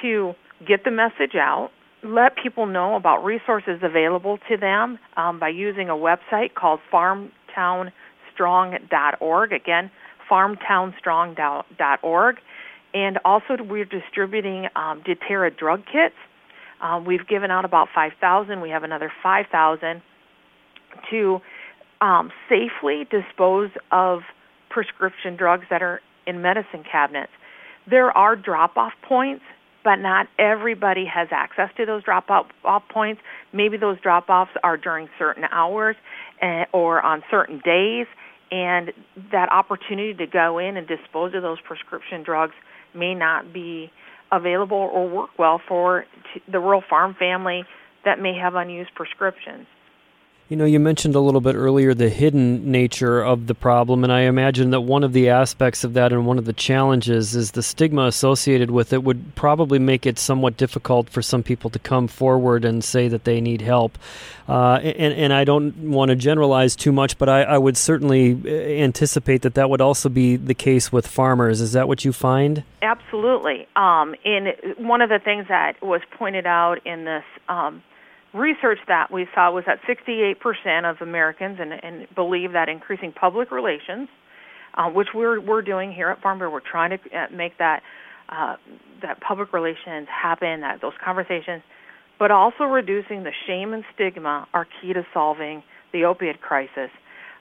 to 0.03 0.35
get 0.67 0.83
the 0.83 0.91
message 0.91 1.33
out 1.33 1.71
let 2.03 2.35
people 2.35 2.67
know 2.67 2.95
about 2.95 3.23
resources 3.23 3.79
available 3.81 4.37
to 4.49 4.57
them 4.57 4.99
um, 5.17 5.39
by 5.39 5.49
using 5.49 5.89
a 5.89 5.93
website 5.93 6.53
called 6.55 6.79
farmtownstrong.org. 6.91 9.53
Again, 9.53 9.91
farmtownstrong.org. 10.29 12.35
And 12.93 13.17
also, 13.23 13.63
we're 13.63 13.85
distributing 13.85 14.67
um, 14.75 15.01
drug 15.57 15.85
kits. 15.85 16.15
Um, 16.81 17.05
we've 17.05 17.27
given 17.27 17.51
out 17.51 17.65
about 17.65 17.89
5,000. 17.93 18.61
We 18.61 18.69
have 18.69 18.83
another 18.83 19.11
5,000 19.21 20.01
to 21.09 21.39
um, 22.01 22.31
safely 22.49 23.07
dispose 23.09 23.69
of 23.91 24.21
prescription 24.69 25.35
drugs 25.35 25.65
that 25.69 25.81
are 25.81 26.01
in 26.25 26.41
medicine 26.41 26.83
cabinets. 26.89 27.31
There 27.89 28.15
are 28.15 28.35
drop 28.35 28.77
off 28.77 28.93
points 29.07 29.43
but 29.83 29.95
not 29.97 30.27
everybody 30.37 31.05
has 31.05 31.27
access 31.31 31.69
to 31.77 31.85
those 31.85 32.03
drop 32.03 32.29
off 32.29 32.83
points. 32.89 33.21
Maybe 33.53 33.77
those 33.77 33.99
drop 34.01 34.29
offs 34.29 34.51
are 34.63 34.77
during 34.77 35.09
certain 35.17 35.45
hours 35.51 35.95
uh, 36.41 36.65
or 36.73 37.01
on 37.01 37.23
certain 37.31 37.61
days, 37.63 38.07
and 38.51 38.91
that 39.31 39.51
opportunity 39.51 40.13
to 40.13 40.27
go 40.27 40.59
in 40.59 40.77
and 40.77 40.87
dispose 40.87 41.33
of 41.33 41.41
those 41.41 41.59
prescription 41.61 42.23
drugs 42.23 42.53
may 42.93 43.15
not 43.15 43.53
be 43.53 43.91
available 44.31 44.77
or 44.77 45.09
work 45.09 45.29
well 45.37 45.61
for 45.67 46.05
the 46.51 46.59
rural 46.59 46.83
farm 46.89 47.15
family 47.17 47.63
that 48.05 48.19
may 48.19 48.33
have 48.37 48.55
unused 48.55 48.91
prescriptions. 48.95 49.67
You 50.51 50.57
know, 50.57 50.65
you 50.65 50.81
mentioned 50.81 51.15
a 51.15 51.21
little 51.21 51.39
bit 51.39 51.55
earlier 51.55 51.93
the 51.93 52.09
hidden 52.09 52.69
nature 52.69 53.21
of 53.21 53.47
the 53.47 53.55
problem, 53.55 54.03
and 54.03 54.11
I 54.11 54.23
imagine 54.23 54.71
that 54.71 54.81
one 54.81 55.01
of 55.01 55.13
the 55.13 55.29
aspects 55.29 55.85
of 55.85 55.93
that 55.93 56.11
and 56.11 56.25
one 56.25 56.37
of 56.37 56.43
the 56.43 56.51
challenges 56.51 57.37
is 57.37 57.51
the 57.51 57.63
stigma 57.63 58.07
associated 58.07 58.69
with 58.69 58.91
it 58.91 59.01
would 59.01 59.33
probably 59.35 59.79
make 59.79 60.05
it 60.05 60.19
somewhat 60.19 60.57
difficult 60.57 61.09
for 61.09 61.21
some 61.21 61.41
people 61.41 61.69
to 61.69 61.79
come 61.79 62.09
forward 62.09 62.65
and 62.65 62.83
say 62.83 63.07
that 63.07 63.23
they 63.23 63.39
need 63.39 63.61
help. 63.61 63.97
Uh, 64.49 64.73
and, 64.83 65.13
and 65.13 65.31
I 65.31 65.45
don't 65.45 65.73
want 65.89 66.09
to 66.09 66.17
generalize 66.17 66.75
too 66.75 66.91
much, 66.91 67.17
but 67.17 67.29
I, 67.29 67.43
I 67.43 67.57
would 67.57 67.77
certainly 67.77 68.33
uh, 68.33 68.49
anticipate 68.49 69.43
that 69.43 69.53
that 69.53 69.69
would 69.69 69.79
also 69.79 70.09
be 70.09 70.35
the 70.35 70.53
case 70.53 70.91
with 70.91 71.07
farmers. 71.07 71.61
Is 71.61 71.71
that 71.71 71.87
what 71.87 72.03
you 72.03 72.11
find? 72.11 72.65
Absolutely. 72.81 73.69
Um, 73.77 74.15
and 74.25 74.49
one 74.79 75.01
of 75.01 75.07
the 75.07 75.19
things 75.23 75.45
that 75.47 75.81
was 75.81 76.01
pointed 76.17 76.45
out 76.45 76.85
in 76.85 77.05
this 77.05 77.23
um, 77.47 77.81
research 78.33 78.79
that 78.87 79.11
we 79.11 79.27
saw 79.35 79.51
was 79.51 79.63
that 79.65 79.79
68% 79.83 80.89
of 80.89 81.01
Americans 81.01 81.57
and, 81.59 81.73
and 81.73 82.07
believe 82.15 82.53
that 82.53 82.69
increasing 82.69 83.11
public 83.11 83.51
relations, 83.51 84.07
uh, 84.75 84.89
which 84.89 85.09
we're 85.13 85.39
we're 85.41 85.61
doing 85.61 85.91
here 85.91 86.09
at 86.09 86.21
Farm 86.21 86.37
Bureau, 86.37 86.53
we're 86.53 86.59
trying 86.59 86.91
to 86.91 87.17
uh, 87.17 87.27
make 87.35 87.57
that 87.57 87.81
uh, 88.29 88.55
that 89.01 89.19
public 89.19 89.51
relations 89.51 90.07
happen, 90.09 90.61
that 90.61 90.79
those 90.81 90.93
conversations, 91.03 91.61
but 92.17 92.31
also 92.31 92.63
reducing 92.63 93.23
the 93.23 93.31
shame 93.47 93.73
and 93.73 93.83
stigma 93.93 94.47
are 94.53 94.65
key 94.81 94.93
to 94.93 95.05
solving 95.13 95.63
the 95.91 96.05
opiate 96.05 96.39
crisis. 96.39 96.89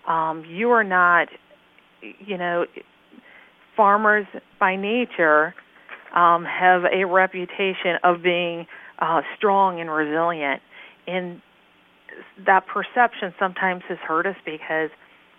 Um, 0.09 0.45
you 0.49 0.71
are 0.71 0.83
not, 0.83 1.29
you 2.01 2.37
know, 2.37 2.65
farmers 3.77 4.27
by 4.59 4.75
nature 4.75 5.55
um, 6.15 6.45
have 6.45 6.83
a 6.93 7.05
reputation 7.05 7.97
of 8.03 8.23
being 8.23 8.67
uh, 8.99 9.21
strong 9.37 9.81
and 9.81 9.91
resilient 9.91 10.61
and 11.07 11.41
that 12.47 12.67
perception 12.67 13.33
sometimes 13.39 13.83
has 13.89 13.99
hurt 13.99 14.27
us 14.27 14.37
because 14.45 14.91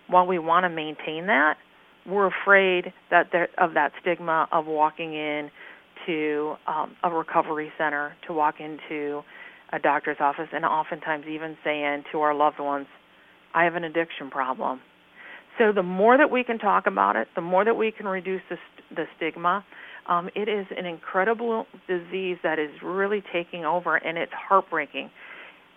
while 0.07 0.25
we 0.25 0.39
want 0.39 0.63
to 0.63 0.69
maintain 0.69 1.27
that, 1.27 1.57
we're 2.05 2.27
afraid 2.27 2.93
that 3.09 3.27
there, 3.31 3.49
of 3.57 3.73
that 3.75 3.91
stigma 4.01 4.47
of 4.51 4.65
walking 4.65 5.13
in 5.13 5.51
to 6.05 6.55
um, 6.67 6.95
a 7.03 7.09
recovery 7.09 7.71
center, 7.77 8.15
to 8.27 8.33
walk 8.33 8.55
into 8.59 9.21
a 9.71 9.79
doctor's 9.79 10.17
office, 10.19 10.47
and 10.51 10.65
oftentimes 10.65 11.25
even 11.27 11.55
saying 11.63 12.03
to 12.11 12.19
our 12.21 12.33
loved 12.33 12.59
ones, 12.59 12.87
I 13.53 13.63
have 13.65 13.75
an 13.75 13.83
addiction 13.83 14.29
problem. 14.29 14.81
So 15.57 15.71
the 15.71 15.83
more 15.83 16.17
that 16.17 16.31
we 16.31 16.43
can 16.43 16.57
talk 16.57 16.87
about 16.87 17.15
it, 17.15 17.27
the 17.35 17.41
more 17.41 17.63
that 17.65 17.75
we 17.75 17.91
can 17.91 18.07
reduce 18.07 18.41
the, 18.49 18.57
the 18.95 19.05
stigma, 19.17 19.63
Um, 20.07 20.29
it 20.33 20.49
is 20.49 20.65
an 20.75 20.85
incredible 20.85 21.67
disease 21.87 22.37
that 22.41 22.57
is 22.57 22.71
really 22.81 23.21
taking 23.31 23.65
over, 23.65 23.95
and 23.97 24.17
it's 24.17 24.33
heartbreaking. 24.33 25.11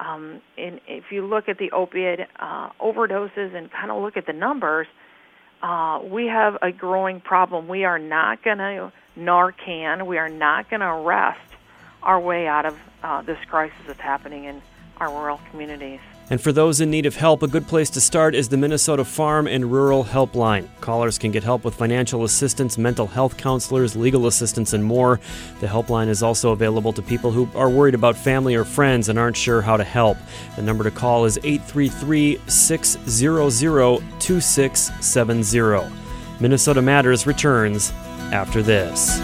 Um, 0.04 0.40
and 0.58 0.80
if 0.86 1.04
you 1.10 1.26
look 1.26 1.48
at 1.48 1.58
the 1.58 1.70
opiate 1.72 2.20
uh, 2.38 2.70
overdoses 2.80 3.54
and 3.54 3.70
kind 3.70 3.90
of 3.90 4.02
look 4.02 4.16
at 4.16 4.26
the 4.26 4.32
numbers, 4.32 4.86
uh, 5.62 6.00
we 6.04 6.26
have 6.26 6.58
a 6.60 6.70
growing 6.70 7.20
problem. 7.20 7.68
We 7.68 7.84
are 7.84 7.98
not 7.98 8.42
going 8.42 8.58
to 8.58 8.92
Narcan. 9.18 10.06
We 10.06 10.18
are 10.18 10.28
not 10.28 10.68
going 10.68 10.80
to 10.80 10.86
arrest 10.86 11.40
our 12.02 12.20
way 12.20 12.46
out 12.46 12.66
of 12.66 12.78
uh, 13.02 13.22
this 13.22 13.38
crisis 13.48 13.78
that's 13.86 14.00
happening 14.00 14.44
in 14.44 14.60
our 14.98 15.10
rural 15.10 15.40
communities. 15.50 16.00
And 16.30 16.40
for 16.40 16.52
those 16.52 16.80
in 16.80 16.90
need 16.90 17.04
of 17.04 17.16
help, 17.16 17.42
a 17.42 17.46
good 17.46 17.66
place 17.66 17.90
to 17.90 18.00
start 18.00 18.34
is 18.34 18.48
the 18.48 18.56
Minnesota 18.56 19.04
Farm 19.04 19.46
and 19.46 19.70
Rural 19.70 20.04
Helpline. 20.04 20.66
Callers 20.80 21.18
can 21.18 21.30
get 21.30 21.44
help 21.44 21.64
with 21.64 21.74
financial 21.74 22.24
assistance, 22.24 22.78
mental 22.78 23.06
health 23.06 23.36
counselors, 23.36 23.94
legal 23.94 24.26
assistance, 24.26 24.72
and 24.72 24.82
more. 24.82 25.20
The 25.60 25.66
helpline 25.66 26.08
is 26.08 26.22
also 26.22 26.52
available 26.52 26.94
to 26.94 27.02
people 27.02 27.30
who 27.30 27.46
are 27.54 27.68
worried 27.68 27.94
about 27.94 28.16
family 28.16 28.54
or 28.54 28.64
friends 28.64 29.10
and 29.10 29.18
aren't 29.18 29.36
sure 29.36 29.60
how 29.60 29.76
to 29.76 29.84
help. 29.84 30.16
The 30.56 30.62
number 30.62 30.82
to 30.84 30.90
call 30.90 31.26
is 31.26 31.38
833 31.44 32.40
600 32.46 34.02
2670. 34.18 35.94
Minnesota 36.40 36.80
Matters 36.82 37.26
returns 37.26 37.92
after 38.32 38.62
this. 38.62 39.20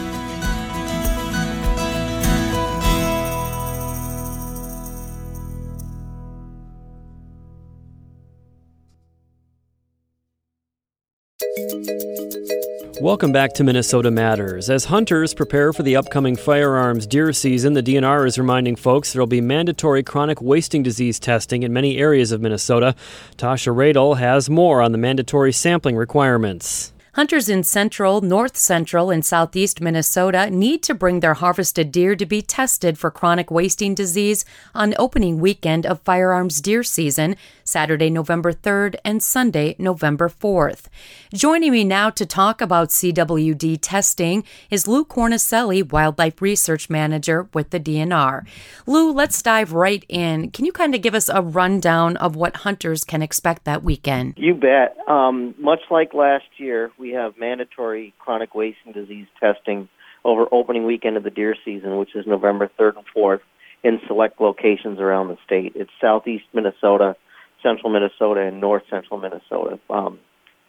Welcome 13.01 13.33
back 13.33 13.55
to 13.55 13.65
Minnesota 13.65 14.11
Matters. 14.11 14.69
As 14.69 14.85
hunters 14.85 15.33
prepare 15.33 15.73
for 15.73 15.83
the 15.83 15.97
upcoming 15.97 16.37
firearms 16.37 17.07
deer 17.07 17.33
season, 17.33 17.73
the 17.73 17.83
DNR 17.83 18.27
is 18.27 18.39
reminding 18.39 18.77
folks 18.77 19.15
there 19.15 19.23
will 19.23 19.27
be 19.27 19.41
mandatory 19.41 20.03
chronic 20.03 20.43
wasting 20.43 20.83
disease 20.83 21.19
testing 21.19 21.63
in 21.63 21.73
many 21.73 21.97
areas 21.97 22.31
of 22.31 22.43
Minnesota. 22.43 22.95
Tasha 23.39 23.75
Radel 23.75 24.19
has 24.19 24.51
more 24.51 24.83
on 24.83 24.93
the 24.93 24.99
mandatory 24.99 25.51
sampling 25.51 25.97
requirements. 25.97 26.93
Hunters 27.21 27.51
in 27.51 27.63
central, 27.65 28.23
north 28.23 28.57
central, 28.57 29.11
and 29.11 29.23
southeast 29.23 29.79
Minnesota 29.79 30.49
need 30.49 30.83
to 30.85 30.95
bring 30.95 31.21
their 31.21 31.35
harvested 31.35 31.93
deer 31.93 32.17
to 32.17 32.25
be 32.25 32.41
tested 32.41 32.97
for 32.97 33.11
chronic 33.11 33.51
wasting 33.51 33.95
disease 33.95 34.47
on 34.75 34.95
opening 34.99 35.39
weekend 35.39 35.85
of 35.85 36.01
firearms 36.01 36.63
deer 36.63 36.83
season, 36.83 37.37
Saturday, 37.63 38.09
November 38.09 38.55
3rd 38.55 38.97
and 39.05 39.23
Sunday, 39.23 39.77
November 39.79 40.31
4th. 40.31 40.87
Joining 41.35 41.73
me 41.73 41.85
now 41.85 42.09
to 42.09 42.25
talk 42.25 42.63
about 42.63 42.89
CWD 42.89 43.79
testing 43.83 44.43
is 44.71 44.89
Lou 44.89 45.05
Cornicelli, 45.05 45.93
Wildlife 45.93 46.41
Research 46.41 46.89
Manager 46.89 47.51
with 47.53 47.69
the 47.69 47.79
DNR. 47.79 48.47
Lou, 48.87 49.13
let's 49.13 49.43
dive 49.43 49.75
right 49.75 50.07
in. 50.09 50.51
Can 50.53 50.65
you 50.65 50.73
kind 50.73 50.95
of 50.95 51.03
give 51.03 51.15
us 51.15 51.29
a 51.29 51.43
rundown 51.43 52.17
of 52.17 52.35
what 52.35 52.57
hunters 52.57 53.05
can 53.05 53.21
expect 53.21 53.65
that 53.65 53.85
weekend? 53.85 54.35
You 54.39 54.55
bet. 54.55 54.97
Um, 55.07 55.55
much 55.59 55.81
like 55.91 56.15
last 56.15 56.47
year, 56.57 56.91
we 56.99 57.10
have 57.13 57.39
mandatory 57.39 58.15
chronic 58.19 58.55
wasting 58.55 58.93
disease 58.93 59.27
testing 59.39 59.89
over 60.25 60.47
opening 60.53 60.85
weekend 60.85 61.17
of 61.17 61.23
the 61.23 61.31
deer 61.31 61.57
season, 61.65 61.97
which 61.97 62.15
is 62.15 62.27
November 62.27 62.71
3rd 62.79 62.97
and 62.97 63.07
4th, 63.17 63.41
in 63.83 64.01
select 64.07 64.41
locations 64.41 64.99
around 65.01 65.29
the 65.29 65.39
state. 65.45 65.73
It's 65.75 65.91
southeast 66.01 66.45
Minnesota, 66.53 67.17
central 67.63 67.91
Minnesota, 67.91 68.41
and 68.41 68.61
north 68.61 68.83
central 68.91 69.19
Minnesota. 69.19 69.79
Um, 69.89 70.19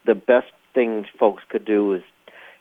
the 0.05 0.15
best 0.15 0.51
thing 0.73 1.05
folks 1.19 1.43
could 1.49 1.65
do 1.65 1.93
is 1.93 2.03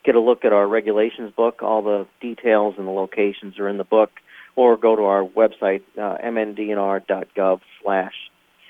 get 0.04 0.14
a 0.14 0.20
look 0.20 0.44
at 0.44 0.52
our 0.52 0.66
regulations 0.66 1.32
book. 1.36 1.62
All 1.62 1.82
the 1.82 2.06
details 2.20 2.74
and 2.78 2.86
the 2.86 2.92
locations 2.92 3.58
are 3.58 3.68
in 3.68 3.78
the 3.78 3.84
book, 3.84 4.10
or 4.56 4.76
go 4.76 4.96
to 4.96 5.02
our 5.02 5.24
website, 5.24 5.82
uh, 5.96 6.18
mndnr.gov 6.24 7.60
slash 7.82 8.14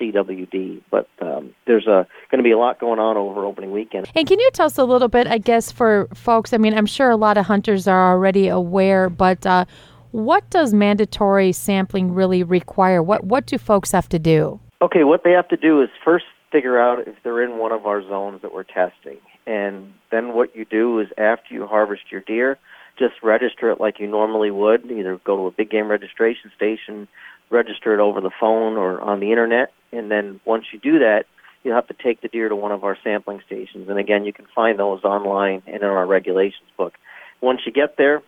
CWD. 0.01 0.81
But 0.89 1.07
um, 1.21 1.53
there's 1.65 1.87
a 1.87 2.07
going 2.29 2.39
to 2.39 2.43
be 2.43 2.51
a 2.51 2.57
lot 2.57 2.79
going 2.79 2.99
on 2.99 3.17
over 3.17 3.45
opening 3.45 3.71
weekend. 3.71 4.09
And 4.15 4.27
can 4.27 4.39
you 4.39 4.49
tell 4.53 4.65
us 4.65 4.77
a 4.77 4.83
little 4.83 5.07
bit, 5.07 5.27
I 5.27 5.37
guess, 5.37 5.71
for 5.71 6.07
folks? 6.13 6.53
I 6.53 6.57
mean, 6.57 6.73
I'm 6.73 6.85
sure 6.85 7.09
a 7.09 7.15
lot 7.15 7.37
of 7.37 7.45
hunters 7.45 7.87
are 7.87 8.11
already 8.11 8.47
aware, 8.47 9.09
but 9.09 9.45
uh, 9.45 9.65
what 10.11 10.49
does 10.49 10.73
mandatory 10.73 11.51
sampling 11.51 12.13
really 12.13 12.43
require? 12.43 13.01
What 13.03 13.23
what 13.23 13.45
do 13.45 13.57
folks 13.57 13.91
have 13.91 14.09
to 14.09 14.19
do? 14.19 14.59
Okay, 14.81 15.03
what 15.03 15.23
they 15.23 15.31
have 15.31 15.47
to 15.49 15.57
do 15.57 15.81
is 15.81 15.89
first 16.03 16.25
figure 16.51 16.79
out 16.79 17.07
if 17.07 17.15
they're 17.23 17.43
in 17.43 17.57
one 17.57 17.71
of 17.71 17.85
our 17.85 18.01
zones 18.01 18.41
that 18.41 18.53
we're 18.53 18.63
testing. 18.63 19.17
And 19.47 19.93
then 20.11 20.33
what 20.33 20.55
you 20.55 20.65
do 20.65 20.99
is 20.99 21.07
after 21.17 21.53
you 21.53 21.65
harvest 21.65 22.11
your 22.11 22.21
deer, 22.21 22.57
just 22.97 23.13
register 23.23 23.71
it 23.71 23.79
like 23.79 23.99
you 23.99 24.07
normally 24.07 24.51
would. 24.51 24.91
Either 24.91 25.19
go 25.23 25.37
to 25.37 25.47
a 25.47 25.51
big 25.51 25.69
game 25.69 25.87
registration 25.87 26.51
station, 26.55 27.07
register 27.49 27.93
it 27.93 27.99
over 27.99 28.21
the 28.21 28.31
phone 28.39 28.77
or 28.77 28.99
on 29.01 29.19
the 29.19 29.31
internet, 29.31 29.71
and 29.91 30.09
then 30.09 30.39
once 30.45 30.65
you 30.71 30.79
do 30.79 30.99
that, 30.99 31.25
you'll 31.63 31.75
have 31.75 31.87
to 31.87 31.93
take 31.93 32.21
the 32.21 32.27
deer 32.27 32.49
to 32.49 32.55
one 32.55 32.71
of 32.71 32.83
our 32.83 32.97
sampling 33.03 33.41
stations. 33.45 33.89
And 33.89 33.99
again, 33.99 34.25
you 34.25 34.33
can 34.33 34.45
find 34.55 34.79
those 34.79 35.03
online 35.03 35.61
and 35.67 35.77
in 35.77 35.83
our 35.83 36.05
regulations 36.05 36.69
book. 36.77 36.93
Once 37.41 37.61
you 37.65 37.71
get 37.71 37.97
there, 37.97 38.21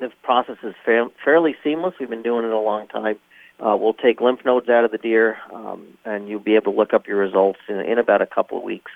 the 0.00 0.10
process 0.22 0.56
is 0.62 0.74
fa- 0.84 1.10
fairly 1.24 1.56
seamless. 1.62 1.94
We've 1.98 2.10
been 2.10 2.22
doing 2.22 2.44
it 2.44 2.52
a 2.52 2.58
long 2.58 2.88
time. 2.88 3.16
Uh, 3.60 3.76
we'll 3.76 3.94
take 3.94 4.20
lymph 4.20 4.44
nodes 4.44 4.68
out 4.68 4.84
of 4.84 4.90
the 4.90 4.98
deer, 4.98 5.38
um, 5.52 5.86
and 6.04 6.28
you'll 6.28 6.40
be 6.40 6.56
able 6.56 6.72
to 6.72 6.78
look 6.78 6.92
up 6.92 7.06
your 7.06 7.18
results 7.18 7.60
in, 7.68 7.78
in 7.80 7.98
about 7.98 8.20
a 8.20 8.26
couple 8.26 8.58
of 8.58 8.64
weeks. 8.64 8.90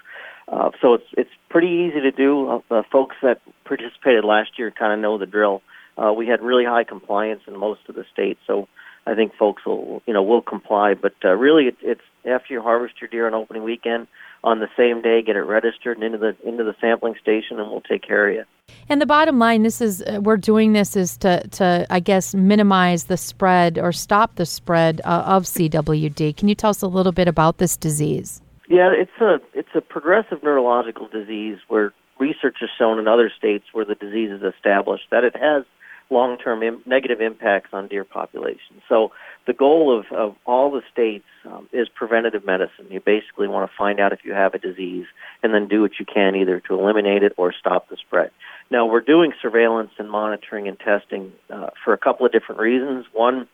Uh, 0.49 0.71
so 0.81 0.95
it's 0.95 1.07
it's 1.13 1.31
pretty 1.49 1.69
easy 1.69 2.01
to 2.01 2.11
do. 2.11 2.49
Uh, 2.49 2.61
the 2.69 2.83
folks 2.91 3.17
that 3.23 3.41
participated 3.65 4.25
last 4.25 4.59
year 4.59 4.71
kind 4.71 4.93
of 4.93 4.99
know 4.99 5.19
the 5.19 5.27
drill. 5.27 5.63
Uh, 5.97 6.13
we 6.13 6.27
had 6.27 6.41
really 6.43 6.65
high 6.65 6.85
compliance 6.85 7.43
in 7.47 7.57
most 7.57 7.81
of 7.89 7.95
the 7.95 8.05
states, 8.13 8.41
so 8.47 8.67
I 9.09 9.15
think 9.15 9.35
folks 9.37 9.65
will 9.65 10.03
you 10.07 10.13
know 10.13 10.23
will 10.23 10.43
comply. 10.43 10.95
But 10.95 11.15
uh, 11.25 11.35
really, 11.35 11.65
it, 11.67 11.77
it's 11.83 12.03
after 12.25 12.53
you 12.53 12.63
harvest 12.63 13.01
your 13.01 13.09
deer 13.09 13.27
on 13.27 13.35
opening 13.35 13.65
weekend, 13.65 14.07
on 14.45 14.61
the 14.61 14.69
same 14.77 15.01
day, 15.03 15.23
get 15.23 15.37
it 15.37 15.43
registered 15.43 15.97
and 15.97 16.05
into 16.05 16.19
the 16.19 16.37
into 16.47 16.65
the 16.65 16.75
sampling 16.81 17.15
station, 17.21 17.59
and 17.59 17.71
we'll 17.71 17.81
take 17.81 18.03
care 18.03 18.29
of 18.29 18.35
you. 18.35 18.45
And 18.91 19.01
the 19.01 19.07
bottom 19.07 19.39
line, 19.39 19.63
this 19.63 19.81
is 19.81 20.03
uh, 20.03 20.21
we're 20.23 20.37
doing 20.37 20.73
this 20.73 20.97
is 20.97 21.17
to 21.19 21.47
to 21.49 21.87
I 21.91 22.01
guess 22.01 22.35
minimize 22.35 23.05
the 23.05 23.17
spread 23.17 23.79
or 23.79 23.93
stop 23.93 24.37
the 24.37 24.47
spread 24.47 25.01
uh, 25.05 25.23
of 25.27 25.45
CWD. 25.45 26.37
Can 26.37 26.49
you 26.49 26.55
tell 26.55 26.71
us 26.71 26.83
a 26.83 26.89
little 26.89 27.13
bit 27.13 27.29
about 27.29 27.59
this 27.59 27.77
disease? 27.77 28.43
Yeah, 28.69 28.91
it's 28.93 29.21
a 29.21 29.41
it's 29.55 29.75
a 29.75 29.81
progressive 29.81 30.43
neurological 30.43 31.09
disease 31.09 31.59
where 31.69 31.95
research 32.19 32.57
has 32.61 32.69
shown 32.79 32.99
in 32.99 33.09
other 33.09 33.31
states 33.37 33.65
where 33.73 33.85
the 33.85 33.95
disease 33.95 34.31
is 34.31 34.43
established 34.43 35.05
that 35.11 35.25
it 35.25 35.37
has 35.37 35.65
long-term 36.11 36.63
Im- 36.63 36.83
negative 36.87 37.21
impacts 37.21 37.71
on 37.73 37.89
deer 37.89 38.05
populations. 38.05 38.83
So 38.89 39.13
the 39.47 39.53
goal 39.53 39.99
of, 39.99 40.07
of 40.17 40.37
all 40.47 40.71
the 40.71 40.83
states 40.91 41.27
um, 41.45 41.69
is 41.73 41.89
preventative 41.89 42.45
medicine. 42.45 42.87
You 42.91 43.01
basically 43.01 43.49
want 43.49 43.71
to 43.71 43.77
find 43.77 44.01
out 44.01 44.13
if 44.13 44.21
you 44.25 44.33
have 44.33 44.55
a 44.55 44.59
disease 44.59 45.07
and 45.43 45.53
then 45.53 45.69
do 45.69 45.83
what 45.83 45.93
you 45.99 46.07
can 46.07 46.35
either 46.35 46.61
to 46.61 46.75
eliminate 46.79 47.23
it 47.23 47.33
or 47.37 47.53
stop 47.53 47.89
the 47.89 47.97
spread. 47.97 48.31
Now 48.71 48.87
we're 48.87 49.01
doing 49.01 49.33
surveillance 49.41 49.91
and 49.99 50.11
monitoring 50.11 50.69
and 50.69 50.79
testing 50.79 51.33
uh, 51.51 51.71
for 51.85 51.93
a 51.93 51.99
couple 51.99 52.27
of 52.27 52.33
different 52.33 52.61
reasons. 52.61 53.07
One, 53.13 53.49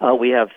uh, 0.00 0.14
we 0.14 0.30
have 0.30 0.48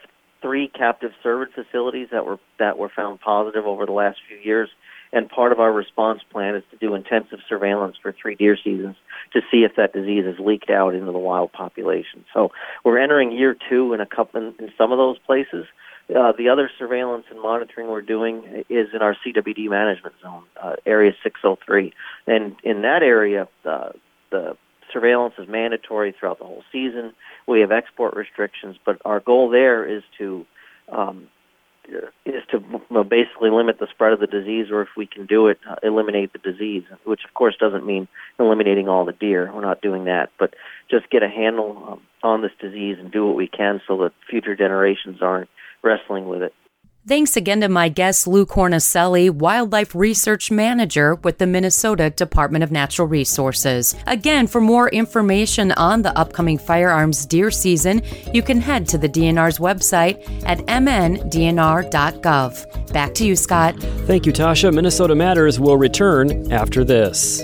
three 0.42 0.68
captive 0.68 1.12
cervid 1.24 1.54
facilities 1.54 2.10
that 2.12 2.26
were 2.26 2.38
that 2.60 2.78
were 2.78 2.90
found 2.90 3.22
positive 3.22 3.66
over 3.66 3.86
the 3.86 3.94
last 3.94 4.20
few 4.28 4.38
years 4.38 4.70
and 5.14 5.30
part 5.30 5.52
of 5.52 5.60
our 5.60 5.72
response 5.72 6.22
plan 6.32 6.56
is 6.56 6.64
to 6.72 6.78
do 6.78 6.96
intensive 6.96 7.40
surveillance 7.48 7.96
for 8.02 8.12
three 8.12 8.36
deer 8.36 8.58
seasons 8.62 8.96
to 9.32 9.42
see 9.52 9.64
if 9.64 9.76
that 9.78 9.94
disease 9.94 10.26
has 10.26 10.40
leaked 10.40 10.72
out 10.72 10.96
into 10.96 11.12
the 11.12 11.20
wild 11.20 11.54
population. 11.54 12.26
So 12.34 12.52
we're 12.84 12.98
entering 12.98 13.32
year 13.32 13.56
two 13.70 13.94
in 13.94 14.02
a 14.02 14.06
couple 14.06 14.42
in, 14.42 14.56
in 14.60 14.72
some 14.78 14.92
of 14.92 14.98
those 14.98 15.20
places. 15.20 15.66
Uh, 16.14 16.34
the 16.38 16.50
other 16.50 16.70
surveillance 16.78 17.26
and 17.30 17.40
monitoring 17.40 17.88
we're 17.88 18.02
doing 18.02 18.66
is 18.70 18.90
in 18.94 19.02
our 19.02 19.16
CWD 19.26 19.70
management 19.70 20.16
zone, 20.22 20.44
uh, 20.62 20.76
area 20.86 21.14
603, 21.24 21.94
and 22.28 22.56
in 22.64 22.82
that 22.82 23.04
area, 23.04 23.48
uh, 23.64 23.90
the 24.30 24.58
surveillance 24.92 25.36
is 25.38 25.48
mandatory 25.48 26.12
throughout 26.12 26.40
the 26.40 26.46
whole 26.46 26.64
season. 26.72 27.14
We 27.48 27.62
have 27.62 27.72
export 27.72 28.16
restrictions, 28.16 28.76
but 28.86 29.02
our 29.06 29.22
goal 29.22 29.50
there 29.50 29.86
is 29.86 30.04
to 30.18 30.46
um, 30.92 31.28
is 32.26 32.44
to 32.52 32.60
basically 33.04 33.50
limit 33.50 33.80
the 33.80 33.88
spread 33.88 34.14
of 34.14 34.20
the 34.20 34.28
disease, 34.28 34.68
or 34.72 34.82
if 34.82 34.90
we 34.96 35.06
can 35.06 35.26
do 35.26 35.48
it, 35.48 35.60
uh, 35.70 35.76
eliminate 35.84 36.34
the 36.34 36.40
disease. 36.40 36.84
Which 37.04 37.26
of 37.26 37.34
course 37.34 37.56
doesn't 37.60 37.86
mean 37.86 38.08
eliminating 38.40 38.88
all 38.88 39.06
the 39.06 39.12
deer. 39.14 39.52
We're 39.54 39.62
not 39.62 39.82
doing 39.82 40.06
that, 40.06 40.30
but 40.40 40.54
just 40.90 41.10
get 41.10 41.24
a 41.24 41.30
handle 41.30 41.84
um, 41.88 42.02
on 42.22 42.42
this 42.42 42.52
disease 42.60 42.98
and 43.00 43.12
do 43.12 43.26
what 43.26 43.36
we 43.36 43.48
can 43.48 43.82
so 43.88 43.98
that 43.98 44.14
future 44.30 44.56
generations 44.56 45.22
aren't 45.22 45.50
wrestling 45.82 46.28
with 46.28 46.42
it. 46.42 46.54
Thanks 47.06 47.36
again 47.36 47.60
to 47.60 47.68
my 47.68 47.90
guest, 47.90 48.28
Lou 48.28 48.46
Cornicelli, 48.46 49.30
Wildlife 49.30 49.94
Research 49.94 50.50
Manager 50.50 51.16
with 51.16 51.38
the 51.38 51.46
Minnesota 51.46 52.10
Department 52.12 52.64
of 52.64 52.72
Natural 52.72 53.06
Resources. 53.06 53.94
Again, 54.08 54.48
for 54.48 54.62
more 54.62 54.88
information 54.88 55.74
on 55.74 56.02
the 56.02 56.18
upcoming 56.18 56.58
firearms 56.58 57.26
deer 57.26 57.52
season, 57.52 58.02
you 58.34 58.42
can 58.42 58.62
head 58.62 58.88
to 58.88 58.98
the 58.98 59.10
DNR's 59.10 59.60
website 59.60 60.24
at 60.46 60.60
mndnr.gov. 60.60 61.34
Back 62.94 63.14
to 63.16 63.26
you, 63.26 63.36
Scott. 63.36 63.76
Thank 64.08 64.26
you, 64.26 64.32
Tasha. 64.32 64.74
Minnesota 64.74 65.14
Matters 65.14 65.60
will 65.60 65.76
return 65.76 66.54
after 66.54 66.86
this. 66.86 67.42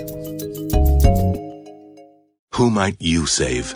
Who 2.54 2.70
might 2.70 2.96
you 2.98 3.26
save? 3.26 3.74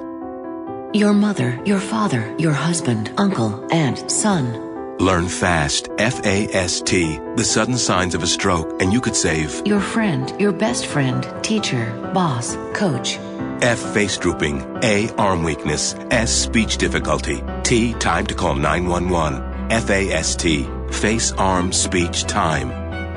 Your 0.95 1.13
mother, 1.13 1.61
your 1.67 1.81
father, 1.81 2.35
your 2.39 2.53
husband, 2.53 3.13
uncle, 3.19 3.67
aunt, 3.71 4.11
son. 4.11 4.64
Learn 5.01 5.29
FAST, 5.29 5.89
F 5.99 6.25
A 6.25 6.47
S 6.55 6.81
T, 6.81 7.19
the 7.37 7.45
sudden 7.45 7.77
signs 7.77 8.15
of 8.15 8.23
a 8.23 8.27
stroke, 8.27 8.81
and 8.81 8.93
you 8.93 9.01
could 9.01 9.17
save 9.17 9.67
Your 9.67 9.81
friend, 9.81 10.33
your 10.41 10.53
best 10.53 10.87
friend, 10.87 11.27
teacher, 11.43 11.93
boss, 12.15 12.57
coach. 12.75 13.19
F. 13.61 13.79
Face 13.95 14.17
drooping, 14.19 14.63
A. 14.83 15.11
Arm 15.17 15.43
weakness, 15.43 15.95
S. 16.11 16.33
Speech 16.33 16.79
difficulty, 16.79 17.43
T. 17.63 17.95
Time 17.95 18.27
to 18.27 18.35
call 18.35 18.55
911, 18.55 19.73
F 19.73 19.91
A 19.91 20.11
S 20.13 20.37
T, 20.37 20.69
face, 20.91 21.33
arm, 21.33 21.73
speech, 21.73 22.25
time. 22.25 22.69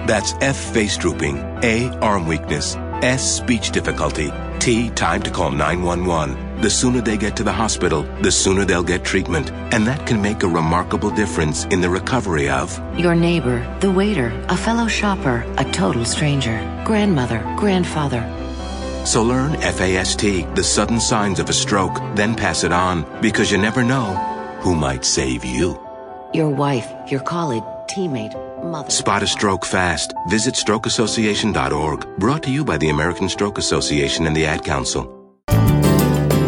That's 0.07 0.33
F. 0.41 0.57
Face 0.73 0.97
drooping, 0.97 1.37
A. 1.63 1.89
Arm 1.99 2.25
weakness, 2.25 2.75
S. 3.03 3.37
Speech 3.37 3.71
difficulty, 3.71 4.31
T. 4.59 4.89
Time 4.89 5.21
to 5.21 5.29
call 5.29 5.51
911. 5.51 6.46
The 6.59 6.71
sooner 6.71 7.01
they 7.01 7.17
get 7.17 7.35
to 7.35 7.43
the 7.43 7.51
hospital, 7.53 8.01
the 8.23 8.31
sooner 8.31 8.65
they'll 8.65 8.81
get 8.81 9.03
treatment, 9.03 9.51
and 9.71 9.85
that 9.85 10.07
can 10.07 10.19
make 10.19 10.41
a 10.41 10.47
remarkable 10.47 11.11
difference 11.11 11.65
in 11.65 11.81
the 11.81 11.89
recovery 11.89 12.49
of 12.49 12.81
Your 12.97 13.13
neighbor, 13.13 13.61
the 13.79 13.91
waiter, 13.91 14.33
a 14.49 14.57
fellow 14.57 14.87
shopper, 14.87 15.45
a 15.59 15.65
total 15.71 16.03
stranger, 16.03 16.57
grandmother, 16.83 17.43
grandfather. 17.57 18.23
So 19.05 19.21
learn 19.21 19.53
FAST, 19.61 20.21
the 20.55 20.63
sudden 20.63 20.99
signs 20.99 21.39
of 21.39 21.47
a 21.47 21.53
stroke, 21.53 22.01
then 22.15 22.33
pass 22.33 22.63
it 22.63 22.71
on, 22.71 23.05
because 23.21 23.51
you 23.51 23.59
never 23.59 23.83
know 23.83 24.15
who 24.61 24.75
might 24.75 25.05
save 25.05 25.45
you. 25.45 25.79
Your 26.33 26.49
wife, 26.49 26.91
your 27.11 27.21
colleague, 27.21 27.63
teammate, 27.87 28.33
mother. 28.63 28.89
Spot 28.89 29.21
a 29.21 29.27
stroke 29.27 29.63
fast. 29.63 30.11
Visit 30.27 30.55
strokeassociation.org. 30.55 32.17
Brought 32.17 32.41
to 32.43 32.51
you 32.51 32.65
by 32.65 32.77
the 32.77 32.89
American 32.89 33.29
Stroke 33.29 33.59
Association 33.59 34.25
and 34.25 34.35
the 34.35 34.47
Ad 34.47 34.63
Council. 34.65 35.16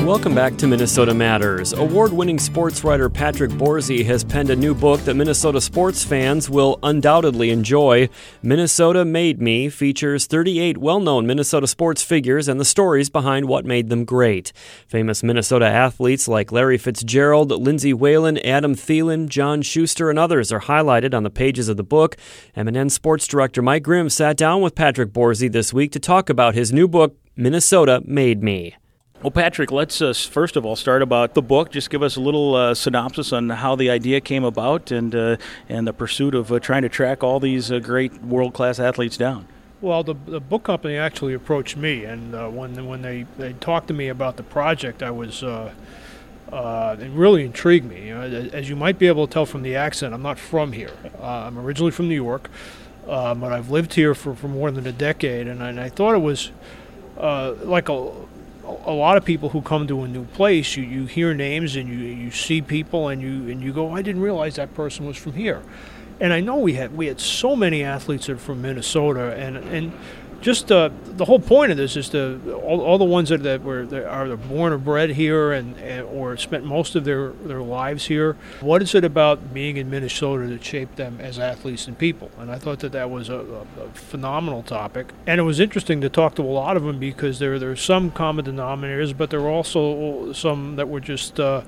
Welcome 0.10 0.34
back 0.34 0.58
to 0.58 0.65
Minnesota 0.65 1.13
Matters. 1.13 1.72
Award 1.74 2.12
winning 2.12 2.39
sports 2.39 2.84
writer 2.84 3.12
Patrick 3.12 3.52
Borzi 3.52 4.04
has 4.06 4.24
penned 4.24 4.50
a 4.50 4.56
new 4.56 4.74
book 4.74 5.00
that 5.02 5.13
Minnesota 5.13 5.62
sports 5.62 6.04
fans 6.04 6.50
will 6.50 6.80
undoubtedly 6.82 7.52
enjoy. 7.52 8.10
Minnesota 8.41 9.06
Made 9.06 9.39
Me 9.39 9.69
features 9.69 10.26
38 10.26 10.80
well 10.80 11.00
known 11.00 11.28
Minnesota 11.28 11.67
sports 11.67 12.02
figures 12.02 12.48
and 12.48 12.60
the 12.60 12.65
stories 12.65 13.08
behind 13.12 13.48
what 13.48 13.65
made 13.65 13.89
them 13.89 14.04
great. 14.04 14.52
Famous 14.88 15.22
Minnesota 15.22 15.67
athletes 15.67 16.28
like 16.28 16.52
Larry 16.52 16.80
Fitzgerald, 16.80 17.52
Lindsay 17.52 17.93
Whalen, 17.93 18.39
Adam 18.39 18.74
Thielen, 18.74 19.30
John 19.30 19.62
Shuster, 19.62 20.10
and 20.10 20.17
others 20.17 20.52
are 20.52 20.62
highlighted 20.62 21.13
on 21.13 21.22
the 21.22 21.30
pages 21.30 21.69
of 21.69 21.78
the 21.78 21.84
book. 21.84 22.17
MNN 22.58 22.89
sports 22.89 23.28
director 23.28 23.62
Mike 23.62 23.84
Grimm 23.84 24.10
sat 24.10 24.38
down 24.38 24.63
with 24.63 24.74
Patrick 24.74 25.12
Borzi 25.12 25.52
this 25.52 25.72
week 25.72 25.91
to 25.91 26.00
talk 26.00 26.32
about 26.32 26.56
his 26.56 26.74
new 26.74 26.88
book, 26.88 27.15
Minnesota 27.36 28.02
Made 28.08 28.41
Me. 28.41 28.76
Well, 29.21 29.32
Patrick, 29.32 29.69
let's 29.69 30.01
uh, 30.01 30.13
first 30.13 30.55
of 30.55 30.65
all 30.65 30.77
start 30.77 31.01
about 31.01 31.34
the 31.34 31.41
book. 31.41 31.71
Just 31.71 31.89
give 31.89 32.01
us 32.01 32.15
a 32.15 32.21
little 32.21 32.55
uh, 32.55 32.73
synopsis 32.73 33.34
on 33.34 33.49
how 33.49 33.75
the 33.75 33.89
idea 33.89 34.21
came 34.21 34.45
about 34.45 34.91
and 34.91 35.13
uh, 35.13 35.36
and 35.67 35.86
the 35.86 35.91
pursuit 35.91 36.34
of 36.34 36.53
uh, 36.53 36.60
trying 36.60 36.84
to 36.84 36.89
track 36.89 37.21
all 37.21 37.41
these 37.41 37.69
uh, 37.69 37.79
great 37.79 38.23
world 38.23 38.53
class 38.53 38.79
athletes 38.79 39.17
down. 39.17 39.45
Well, 39.82 40.03
the, 40.03 40.13
the 40.13 40.39
book 40.39 40.63
company 40.63 40.95
actually 40.95 41.34
approached 41.34 41.75
me, 41.75 42.05
and 42.05 42.34
uh, 42.34 42.47
when 42.47 42.88
when 42.88 43.01
they, 43.01 43.25
they 43.38 43.51
talked 43.53 43.89
to 43.89 43.93
me 43.93 44.08
about 44.08 44.38
the 44.38 44.43
project, 44.43 45.03
I 45.03 45.12
was 45.12 45.43
it 45.43 47.12
really 47.12 47.43
intrigued 47.43 47.89
me. 47.89 48.08
You 48.08 48.13
know, 48.13 48.21
as 48.53 48.69
you 48.69 48.77
might 48.77 48.97
be 48.97 49.08
able 49.08 49.27
to 49.27 49.34
tell 49.34 49.45
from 49.45 49.63
the 49.63 49.75
accent, 49.75 50.13
I'm 50.13 50.21
not 50.21 50.39
from 50.39 50.71
here. 50.71 50.93
I'm 51.21 51.60
originally 51.60 51.91
from 51.91 52.08
New 52.08 52.15
York, 52.15 52.49
but 53.05 53.51
I've 53.51 53.69
lived 53.69 53.95
here 53.95 54.15
for, 54.15 54.34
for 54.34 54.47
more 54.47 54.71
than 54.71 54.88
a 54.88 54.93
decade, 54.93 55.45
and 55.47 55.62
I, 55.62 55.69
and 55.71 55.79
I 55.82 55.89
thought 55.89 56.15
it 56.15 56.21
was 56.21 56.51
like 57.17 57.89
a 57.89 58.13
a 58.86 58.91
lot 58.91 59.17
of 59.17 59.25
people 59.25 59.49
who 59.49 59.62
come 59.62 59.88
to 59.88 60.01
a 60.01 60.08
new 60.08 60.25
place, 60.25 60.75
you, 60.75 60.84
you 60.84 61.05
hear 61.05 61.34
names 61.34 61.75
and 61.75 61.89
you, 61.89 61.95
you 61.97 62.32
see 62.32 62.62
people 62.62 63.08
and 63.08 63.21
you 63.21 63.49
and 63.49 63.62
you 63.62 63.73
go, 63.73 63.91
I 63.91 64.01
didn't 64.01 64.21
realize 64.21 64.55
that 64.55 64.73
person 64.73 65.05
was 65.05 65.17
from 65.17 65.34
here. 65.34 65.63
And 66.19 66.34
I 66.34 66.41
know 66.41 66.58
we 66.58 66.73
had 66.73 66.95
we 66.95 67.08
had 67.08 67.19
so 67.19 67.55
many 67.55 67.84
athletes 67.84 68.27
that 68.27 68.34
are 68.34 68.38
from 68.38 68.62
Minnesota 68.62 69.34
and 69.36 69.58
and 69.58 69.93
just 70.41 70.71
uh, 70.71 70.89
the 71.04 71.25
whole 71.25 71.39
point 71.39 71.71
of 71.71 71.78
this 71.78 71.95
is 71.95 72.10
to 72.10 72.60
all, 72.63 72.82
all 72.82 72.97
the 72.97 73.06
ones 73.06 73.30
that, 73.30 73.43
that 73.43 73.63
were 73.63 73.86
that 73.86 74.06
are 74.06 74.36
born 74.38 74.73
or 74.73 74.78
bred 74.78 75.12
here 75.12 75.52
and, 75.52 75.78
and, 75.78 76.06
or 76.08 76.38
spent 76.38 76.63
most 76.63 76.95
of 76.95 77.04
their, 77.04 77.30
their 77.32 77.62
lives 77.62 78.06
here. 78.06 78.34
What 78.62 78.82
is 78.82 78.95
it 78.95 79.04
about 79.04 79.54
being 79.54 79.78
in 79.78 79.89
Minnesota 79.89 80.47
that 80.47 80.63
shaped 80.63 80.95
them 80.95 81.19
as 81.19 81.39
athletes 81.39 81.88
and 81.88 81.97
people? 81.97 82.32
And 82.38 82.52
I 82.52 82.58
thought 82.58 82.80
that 82.80 82.91
that 82.93 83.10
was 83.10 83.30
a, 83.30 83.36
a, 83.38 83.84
a 83.84 83.89
phenomenal 83.93 84.63
topic. 84.63 85.12
And 85.28 85.39
it 85.39 85.43
was 85.43 85.60
interesting 85.60 86.02
to 86.02 86.10
talk 86.10 86.36
to 86.36 86.41
a 86.41 86.43
lot 86.43 86.78
of 86.78 86.84
them 86.84 86.99
because 86.99 87.39
there 87.39 87.60
there 87.60 87.71
are 87.71 87.75
some 87.75 88.12
common 88.12 88.45
denominators, 88.45 89.15
but 89.17 89.30
there 89.30 89.41
were 89.41 89.49
also 89.49 90.34
some 90.34 90.75
that 90.78 90.88
were 90.88 91.02
just. 91.02 91.39
Uh, 91.39 91.62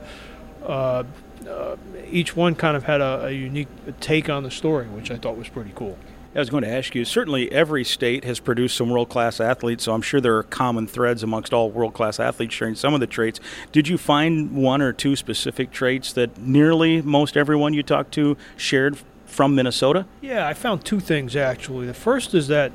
uh, 0.64 1.04
uh, 1.50 1.76
each 2.12 2.36
one 2.36 2.54
kind 2.54 2.78
of 2.78 2.84
had 2.84 3.02
a, 3.02 3.26
a 3.26 3.32
unique 3.32 3.68
take 4.00 4.30
on 4.30 4.44
the 4.44 4.52
story, 4.52 4.88
which 4.88 5.10
I 5.10 5.18
thought 5.18 5.38
was 5.38 5.50
pretty 5.50 5.72
cool. 5.74 5.98
I 6.34 6.40
was 6.40 6.50
going 6.50 6.64
to 6.64 6.70
ask 6.70 6.96
you. 6.96 7.04
Certainly, 7.04 7.52
every 7.52 7.84
state 7.84 8.24
has 8.24 8.40
produced 8.40 8.78
some 8.78 8.90
world 8.90 9.10
class 9.10 9.42
athletes, 9.42 9.84
so 9.84 9.94
I'm 9.94 10.02
sure 10.02 10.22
there 10.22 10.38
are 10.38 10.44
common 10.44 10.88
threads 10.88 11.24
amongst 11.24 11.54
all 11.54 11.70
world 11.70 11.94
class 11.94 12.20
athletes 12.22 12.54
sharing 12.54 12.76
some 12.76 12.94
of 12.94 13.02
the 13.02 13.08
traits. 13.08 13.42
Did 13.74 13.90
you 13.90 13.98
find 13.98 14.56
one 14.56 14.82
or 14.82 14.94
two 14.94 15.18
specific 15.18 15.72
traits 15.72 16.14
that 16.14 16.38
nearly 16.38 17.02
most 17.02 17.36
everyone 17.36 17.74
you 17.74 17.84
talked 17.84 18.14
to 18.14 18.38
shared 18.56 18.98
from 19.26 19.56
Minnesota? 19.56 20.06
Yeah, 20.22 20.48
I 20.48 20.54
found 20.54 20.86
two 20.86 21.02
things 21.02 21.36
actually. 21.36 21.88
The 21.88 21.94
first 21.94 22.34
is 22.34 22.48
that 22.48 22.72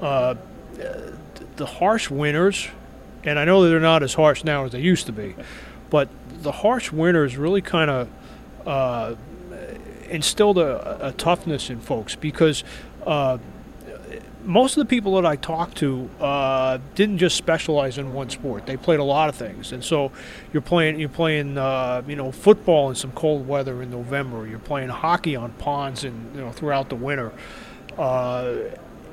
uh, 0.00 0.34
the 1.56 1.66
harsh 1.66 2.10
winters, 2.10 2.68
and 3.24 3.38
I 3.38 3.46
know 3.46 3.62
that 3.62 3.70
they're 3.70 3.80
not 3.80 4.02
as 4.02 4.14
harsh 4.14 4.44
now 4.44 4.64
as 4.64 4.72
they 4.72 4.80
used 4.80 5.06
to 5.06 5.12
be, 5.12 5.34
but 5.88 6.08
the 6.42 6.52
harsh 6.52 6.92
winters 6.92 7.36
really 7.38 7.62
kind 7.62 7.90
of 7.90 8.08
uh, 8.66 9.14
instilled 10.08 10.58
a, 10.58 11.08
a, 11.08 11.12
toughness 11.12 11.70
in 11.70 11.80
folks 11.80 12.14
because 12.14 12.64
uh, 13.08 13.38
most 14.44 14.76
of 14.76 14.86
the 14.86 14.88
people 14.88 15.14
that 15.16 15.26
I 15.26 15.36
talked 15.36 15.78
to 15.78 16.08
uh, 16.20 16.78
didn't 16.94 17.18
just 17.18 17.36
specialize 17.36 17.98
in 17.98 18.12
one 18.12 18.30
sport. 18.30 18.66
They 18.66 18.76
played 18.76 19.00
a 19.00 19.04
lot 19.04 19.28
of 19.28 19.34
things, 19.34 19.72
and 19.72 19.82
so 19.84 20.12
you're 20.52 20.62
playing 20.62 21.00
you're 21.00 21.08
playing 21.08 21.58
uh, 21.58 22.02
you 22.06 22.16
know 22.16 22.30
football 22.30 22.90
in 22.90 22.94
some 22.94 23.12
cold 23.12 23.48
weather 23.48 23.82
in 23.82 23.90
November. 23.90 24.46
You're 24.46 24.58
playing 24.58 24.90
hockey 24.90 25.36
on 25.36 25.52
ponds 25.52 26.04
and 26.04 26.34
you 26.34 26.40
know 26.40 26.52
throughout 26.52 26.88
the 26.88 26.96
winter. 26.96 27.32
Uh, 27.96 28.56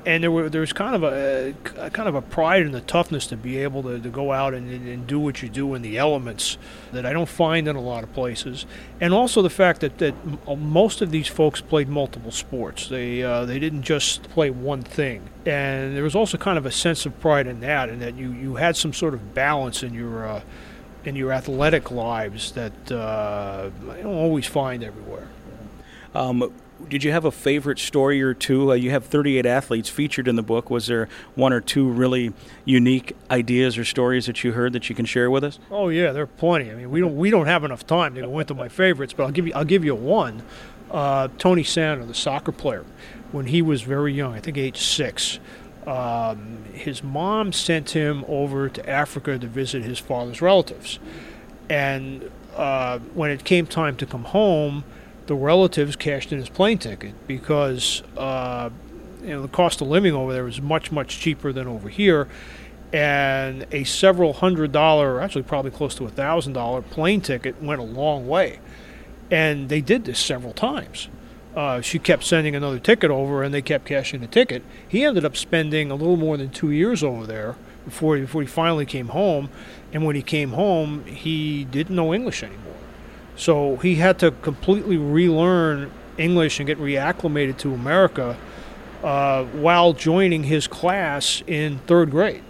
and 0.06 0.22
there 0.22 0.30
were 0.30 0.48
there's 0.48 0.72
kind 0.72 0.94
of 0.94 1.02
a, 1.02 1.52
a, 1.76 1.90
kind 1.90 2.08
of 2.08 2.14
a 2.14 2.22
pride 2.22 2.62
and 2.62 2.74
a 2.76 2.80
toughness 2.80 3.26
to 3.26 3.36
be 3.36 3.58
able 3.58 3.82
to, 3.82 3.98
to 3.98 4.08
go 4.08 4.32
out 4.32 4.54
and, 4.54 4.70
and 4.70 5.06
do 5.06 5.18
what 5.18 5.42
you 5.42 5.48
do 5.48 5.74
in 5.74 5.82
the 5.82 5.98
elements 5.98 6.56
that 6.92 7.04
I 7.04 7.12
don't 7.12 7.28
find 7.28 7.66
in 7.66 7.74
a 7.74 7.80
lot 7.80 8.04
of 8.04 8.12
places, 8.14 8.64
and 9.00 9.12
also 9.12 9.42
the 9.42 9.50
fact 9.50 9.80
that, 9.80 9.98
that 9.98 10.14
most 10.56 11.02
of 11.02 11.10
these 11.10 11.26
folks 11.26 11.60
played 11.60 11.88
multiple 11.88 12.30
sports. 12.30 12.88
They 12.88 13.22
uh, 13.22 13.44
they 13.44 13.58
didn't 13.58 13.82
just 13.82 14.22
play 14.30 14.48
one 14.48 14.82
thing, 14.82 15.28
and 15.44 15.96
there 15.96 16.04
was 16.04 16.14
also 16.14 16.38
kind 16.38 16.56
of 16.56 16.64
a 16.64 16.72
sense 16.72 17.04
of 17.04 17.18
pride 17.20 17.48
in 17.48 17.60
that, 17.60 17.88
and 17.88 18.00
that 18.00 18.14
you, 18.14 18.30
you 18.30 18.54
had 18.54 18.76
some 18.76 18.92
sort 18.92 19.12
of 19.12 19.34
balance 19.34 19.82
in 19.82 19.92
your 19.92 20.26
uh, 20.26 20.40
in 21.04 21.16
your 21.16 21.32
athletic 21.32 21.90
lives 21.90 22.52
that 22.52 22.92
uh, 22.92 23.70
I 23.90 24.02
don't 24.02 24.14
always 24.14 24.46
find 24.46 24.84
everywhere. 24.84 25.26
Um, 26.14 26.52
did 26.88 27.02
you 27.02 27.12
have 27.12 27.24
a 27.24 27.30
favorite 27.30 27.78
story 27.78 28.22
or 28.22 28.34
two? 28.34 28.70
Uh, 28.70 28.74
you 28.74 28.90
have 28.90 29.04
38 29.04 29.46
athletes 29.46 29.88
featured 29.88 30.28
in 30.28 30.36
the 30.36 30.42
book. 30.42 30.70
Was 30.70 30.86
there 30.86 31.08
one 31.34 31.52
or 31.52 31.60
two 31.60 31.88
really 31.88 32.32
unique 32.64 33.16
ideas 33.30 33.78
or 33.78 33.84
stories 33.84 34.26
that 34.26 34.44
you 34.44 34.52
heard 34.52 34.72
that 34.74 34.88
you 34.88 34.94
can 34.94 35.06
share 35.06 35.30
with 35.30 35.44
us? 35.44 35.58
Oh 35.70 35.88
yeah, 35.88 36.12
there 36.12 36.24
are 36.24 36.26
plenty. 36.28 36.70
I 36.70 36.74
mean, 36.74 36.90
we 36.90 37.00
don't 37.00 37.16
we 37.16 37.30
don't 37.30 37.46
have 37.46 37.64
enough 37.64 37.86
time 37.86 38.14
to 38.14 38.22
go 38.22 38.38
into 38.38 38.54
my 38.54 38.68
favorites, 38.68 39.12
but 39.12 39.24
I'll 39.24 39.32
give 39.32 39.46
you 39.46 39.54
I'll 39.54 39.64
give 39.64 39.84
you 39.84 39.94
one. 39.94 40.42
Uh, 40.90 41.28
Tony 41.38 41.64
Sanneh, 41.64 42.06
the 42.06 42.14
soccer 42.14 42.52
player, 42.52 42.84
when 43.32 43.46
he 43.46 43.60
was 43.60 43.82
very 43.82 44.12
young, 44.12 44.34
I 44.34 44.40
think 44.40 44.56
age 44.56 44.78
six, 44.78 45.40
um, 45.84 46.64
his 46.72 47.02
mom 47.02 47.52
sent 47.52 47.90
him 47.90 48.24
over 48.28 48.68
to 48.68 48.88
Africa 48.88 49.36
to 49.36 49.46
visit 49.48 49.82
his 49.82 49.98
father's 49.98 50.40
relatives, 50.40 51.00
and 51.68 52.30
uh, 52.54 53.00
when 53.14 53.30
it 53.30 53.44
came 53.44 53.66
time 53.66 53.96
to 53.96 54.06
come 54.06 54.24
home 54.24 54.84
the 55.26 55.34
relatives 55.34 55.96
cashed 55.96 56.32
in 56.32 56.38
his 56.38 56.48
plane 56.48 56.78
ticket 56.78 57.14
because 57.26 58.02
uh, 58.16 58.70
you 59.22 59.28
know 59.28 59.42
the 59.42 59.48
cost 59.48 59.80
of 59.80 59.88
living 59.88 60.14
over 60.14 60.32
there 60.32 60.44
was 60.44 60.60
much 60.60 60.92
much 60.92 61.18
cheaper 61.18 61.52
than 61.52 61.66
over 61.66 61.88
here, 61.88 62.28
and 62.92 63.66
a 63.72 63.84
several 63.84 64.34
hundred 64.34 64.72
dollar, 64.72 65.20
actually 65.20 65.42
probably 65.42 65.70
close 65.70 65.94
to 65.96 66.04
a 66.04 66.10
thousand 66.10 66.52
dollar 66.52 66.82
plane 66.82 67.20
ticket 67.20 67.60
went 67.60 67.80
a 67.80 67.84
long 67.84 68.28
way, 68.28 68.60
and 69.30 69.68
they 69.68 69.80
did 69.80 70.04
this 70.04 70.18
several 70.18 70.52
times. 70.52 71.08
Uh, 71.56 71.80
she 71.80 71.98
kept 71.98 72.22
sending 72.22 72.54
another 72.54 72.78
ticket 72.78 73.10
over, 73.10 73.42
and 73.42 73.54
they 73.54 73.62
kept 73.62 73.86
cashing 73.86 74.20
the 74.20 74.26
ticket. 74.26 74.62
He 74.86 75.04
ended 75.04 75.24
up 75.24 75.36
spending 75.36 75.90
a 75.90 75.94
little 75.94 76.18
more 76.18 76.36
than 76.36 76.50
two 76.50 76.70
years 76.70 77.02
over 77.02 77.26
there 77.26 77.56
before 77.84 78.18
before 78.18 78.42
he 78.42 78.46
finally 78.46 78.86
came 78.86 79.08
home, 79.08 79.48
and 79.92 80.04
when 80.04 80.16
he 80.16 80.22
came 80.22 80.50
home, 80.50 81.04
he 81.06 81.64
didn't 81.64 81.96
know 81.96 82.12
English 82.12 82.42
anymore. 82.42 82.74
So 83.36 83.76
he 83.76 83.96
had 83.96 84.18
to 84.20 84.30
completely 84.30 84.96
relearn 84.96 85.90
English 86.18 86.58
and 86.58 86.66
get 86.66 86.78
reacclimated 86.78 87.58
to 87.58 87.74
America 87.74 88.36
uh, 89.02 89.44
while 89.44 89.92
joining 89.92 90.44
his 90.44 90.66
class 90.66 91.42
in 91.46 91.78
third 91.80 92.10
grade. 92.10 92.42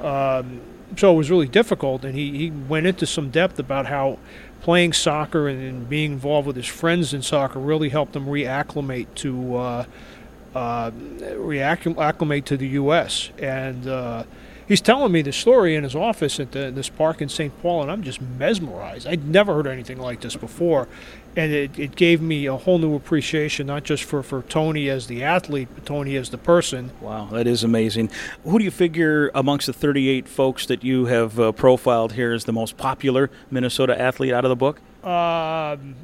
Um, 0.00 0.60
so 0.96 1.12
it 1.12 1.16
was 1.16 1.30
really 1.30 1.48
difficult. 1.48 2.04
And 2.04 2.14
he, 2.14 2.36
he 2.36 2.50
went 2.50 2.86
into 2.86 3.06
some 3.06 3.30
depth 3.30 3.58
about 3.58 3.86
how 3.86 4.18
playing 4.62 4.92
soccer 4.92 5.48
and, 5.48 5.60
and 5.60 5.88
being 5.88 6.12
involved 6.12 6.46
with 6.46 6.56
his 6.56 6.66
friends 6.66 7.14
in 7.14 7.22
soccer 7.22 7.58
really 7.58 7.88
helped 7.88 8.16
him 8.16 8.26
reacclimate 8.26 9.06
to 9.14 9.56
uh, 9.56 9.84
uh, 10.54 10.90
reacclimate 10.90 12.44
to 12.46 12.56
the 12.56 12.68
U.S. 12.68 13.30
and 13.38 13.86
uh, 13.86 14.24
he's 14.66 14.80
telling 14.80 15.12
me 15.12 15.22
the 15.22 15.32
story 15.32 15.74
in 15.74 15.84
his 15.84 15.94
office 15.94 16.38
at 16.40 16.52
the, 16.52 16.70
this 16.70 16.88
park 16.88 17.20
in 17.20 17.28
St. 17.28 17.56
Paul, 17.62 17.82
and 17.82 17.90
I'm 17.90 18.02
just 18.02 18.20
mesmerized. 18.20 19.06
I'd 19.06 19.26
never 19.26 19.54
heard 19.54 19.66
anything 19.66 19.98
like 19.98 20.20
this 20.20 20.36
before, 20.36 20.88
and 21.36 21.52
it, 21.52 21.78
it 21.78 21.96
gave 21.96 22.20
me 22.20 22.46
a 22.46 22.56
whole 22.56 22.78
new 22.78 22.94
appreciation, 22.94 23.66
not 23.66 23.84
just 23.84 24.04
for, 24.04 24.22
for 24.22 24.42
Tony 24.42 24.88
as 24.88 25.06
the 25.06 25.22
athlete, 25.22 25.68
but 25.74 25.86
Tony 25.86 26.16
as 26.16 26.30
the 26.30 26.38
person. 26.38 26.90
Wow, 27.00 27.26
that 27.32 27.46
is 27.46 27.64
amazing. 27.64 28.10
Who 28.44 28.58
do 28.58 28.64
you 28.64 28.70
figure 28.70 29.30
amongst 29.34 29.66
the 29.66 29.72
38 29.72 30.28
folks 30.28 30.66
that 30.66 30.82
you 30.82 31.06
have 31.06 31.38
uh, 31.38 31.52
profiled 31.52 32.12
here 32.12 32.32
is 32.32 32.44
the 32.44 32.52
most 32.52 32.76
popular 32.76 33.30
Minnesota 33.50 34.00
athlete 34.00 34.32
out 34.32 34.44
of 34.44 34.48
the 34.48 34.56
book? 34.56 34.80
Um, 35.04 35.94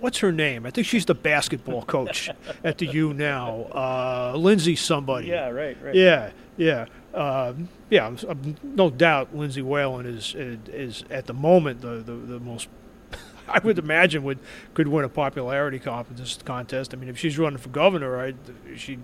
what's 0.00 0.18
her 0.18 0.32
name? 0.32 0.66
I 0.66 0.70
think 0.70 0.86
she's 0.86 1.06
the 1.06 1.14
basketball 1.14 1.82
coach 1.82 2.30
at 2.64 2.78
the 2.78 2.86
U 2.86 3.14
now. 3.14 3.66
Uh, 3.72 4.36
Lindsay 4.36 4.76
somebody. 4.76 5.28
Yeah, 5.28 5.48
right, 5.48 5.76
right. 5.82 5.94
Yeah, 5.94 6.30
yeah. 6.56 6.86
Uh, 7.16 7.54
yeah, 7.88 8.14
no 8.62 8.90
doubt 8.90 9.34
Lindsay 9.34 9.62
Whalen 9.62 10.04
is, 10.04 10.34
is, 10.34 11.02
at 11.10 11.24
the 11.24 11.32
moment 11.32 11.80
the, 11.80 11.96
the, 11.96 12.12
the 12.12 12.40
most 12.40 12.68
I 13.48 13.58
would 13.60 13.78
imagine 13.78 14.22
would 14.24 14.38
could 14.74 14.86
win 14.88 15.04
a 15.04 15.08
popularity 15.08 15.78
contest. 15.78 16.92
I 16.92 16.96
mean, 16.96 17.08
if 17.08 17.18
she's 17.18 17.38
running 17.38 17.58
for 17.58 17.70
governor, 17.70 18.20
I 18.20 18.34
she 18.76 18.98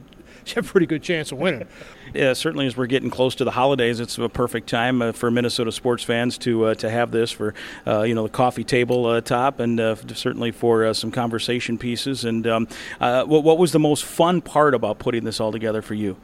she 0.45 0.57
have 0.57 0.67
a 0.67 0.69
pretty 0.69 0.87
good 0.87 1.03
chance 1.03 1.33
of 1.33 1.39
winning. 1.39 1.67
yeah, 2.15 2.35
certainly 2.35 2.67
as 2.67 2.77
we're 2.77 2.87
getting 2.87 3.09
close 3.09 3.35
to 3.37 3.45
the 3.45 3.53
holidays, 3.53 3.99
it's 3.99 4.19
a 4.19 4.29
perfect 4.29 4.69
time 4.69 5.01
uh, 5.01 5.13
for 5.13 5.31
Minnesota 5.31 5.73
sports 5.73 6.03
fans 6.03 6.37
to 6.39 6.67
uh, 6.67 6.75
to 6.75 6.91
have 6.91 7.13
this 7.13 7.31
for 7.31 7.55
uh, 7.87 8.03
you 8.03 8.15
know 8.15 8.25
the 8.25 8.29
coffee 8.29 8.65
table 8.65 9.07
uh, 9.07 9.23
top, 9.23 9.59
and 9.59 9.81
uh, 9.81 9.97
certainly 10.15 10.51
for 10.51 10.85
uh, 10.85 10.93
some 10.93 11.11
conversation 11.11 11.79
pieces. 11.79 12.27
And 12.27 12.47
um, 12.47 12.69
what, 12.99 13.45
what 13.45 13.57
was 13.57 13.73
the 13.73 13.79
most 13.79 14.05
fun 14.05 14.43
part 14.43 14.75
about 14.75 14.99
putting 14.99 15.25
this 15.25 15.41
all 15.41 15.53
together 15.53 15.81
for 15.81 15.95
you? 15.95 16.17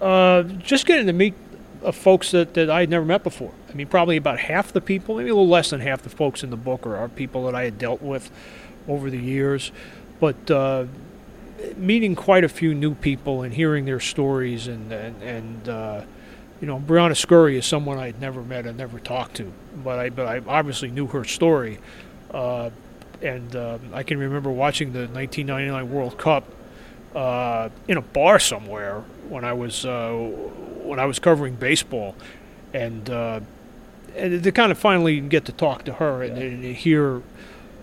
Just 0.00 0.86
getting 0.86 1.06
to 1.06 1.12
meet 1.12 1.34
of 1.82 1.96
folks 1.96 2.30
that, 2.32 2.54
that 2.54 2.70
I 2.70 2.80
had 2.80 2.90
never 2.90 3.04
met 3.04 3.22
before. 3.22 3.52
I 3.68 3.72
mean, 3.74 3.86
probably 3.86 4.16
about 4.16 4.38
half 4.38 4.72
the 4.72 4.80
people, 4.80 5.16
maybe 5.16 5.30
a 5.30 5.34
little 5.34 5.48
less 5.48 5.70
than 5.70 5.80
half 5.80 6.02
the 6.02 6.10
folks 6.10 6.42
in 6.42 6.50
the 6.50 6.56
book 6.56 6.86
are, 6.86 6.96
are 6.96 7.08
people 7.08 7.46
that 7.46 7.54
I 7.54 7.64
had 7.64 7.78
dealt 7.78 8.02
with 8.02 8.30
over 8.88 9.10
the 9.10 9.18
years. 9.18 9.72
But 10.18 10.50
uh, 10.50 10.86
meeting 11.76 12.14
quite 12.14 12.44
a 12.44 12.48
few 12.48 12.74
new 12.74 12.94
people 12.94 13.42
and 13.42 13.54
hearing 13.54 13.84
their 13.84 14.00
stories, 14.00 14.68
and, 14.68 14.92
and, 14.92 15.22
and 15.22 15.68
uh, 15.68 16.02
you 16.60 16.66
know, 16.66 16.78
Briana 16.78 17.16
Scurry 17.16 17.56
is 17.56 17.64
someone 17.64 17.98
I 17.98 18.06
had 18.06 18.20
never 18.20 18.42
met 18.42 18.66
and 18.66 18.76
never 18.76 18.98
talked 18.98 19.36
to, 19.36 19.50
but 19.82 19.98
I, 19.98 20.10
but 20.10 20.26
I 20.26 20.42
obviously 20.46 20.90
knew 20.90 21.06
her 21.08 21.24
story. 21.24 21.78
Uh, 22.30 22.70
and 23.22 23.54
uh, 23.54 23.78
I 23.92 24.02
can 24.02 24.18
remember 24.18 24.50
watching 24.50 24.92
the 24.92 25.06
1999 25.06 25.90
World 25.90 26.18
Cup 26.18 26.44
uh, 27.14 27.68
in 27.88 27.96
a 27.96 28.02
bar 28.02 28.38
somewhere 28.38 29.02
when 29.30 29.44
I 29.44 29.52
was 29.52 29.86
uh, 29.86 30.12
when 30.82 30.98
I 30.98 31.06
was 31.06 31.18
covering 31.18 31.54
baseball, 31.54 32.16
and, 32.74 33.08
uh, 33.08 33.40
and 34.16 34.42
to 34.42 34.52
kind 34.52 34.72
of 34.72 34.78
finally 34.78 35.20
get 35.20 35.44
to 35.46 35.52
talk 35.52 35.84
to 35.84 35.94
her 35.94 36.22
and, 36.22 36.36
and, 36.36 36.64
hear 36.64 37.22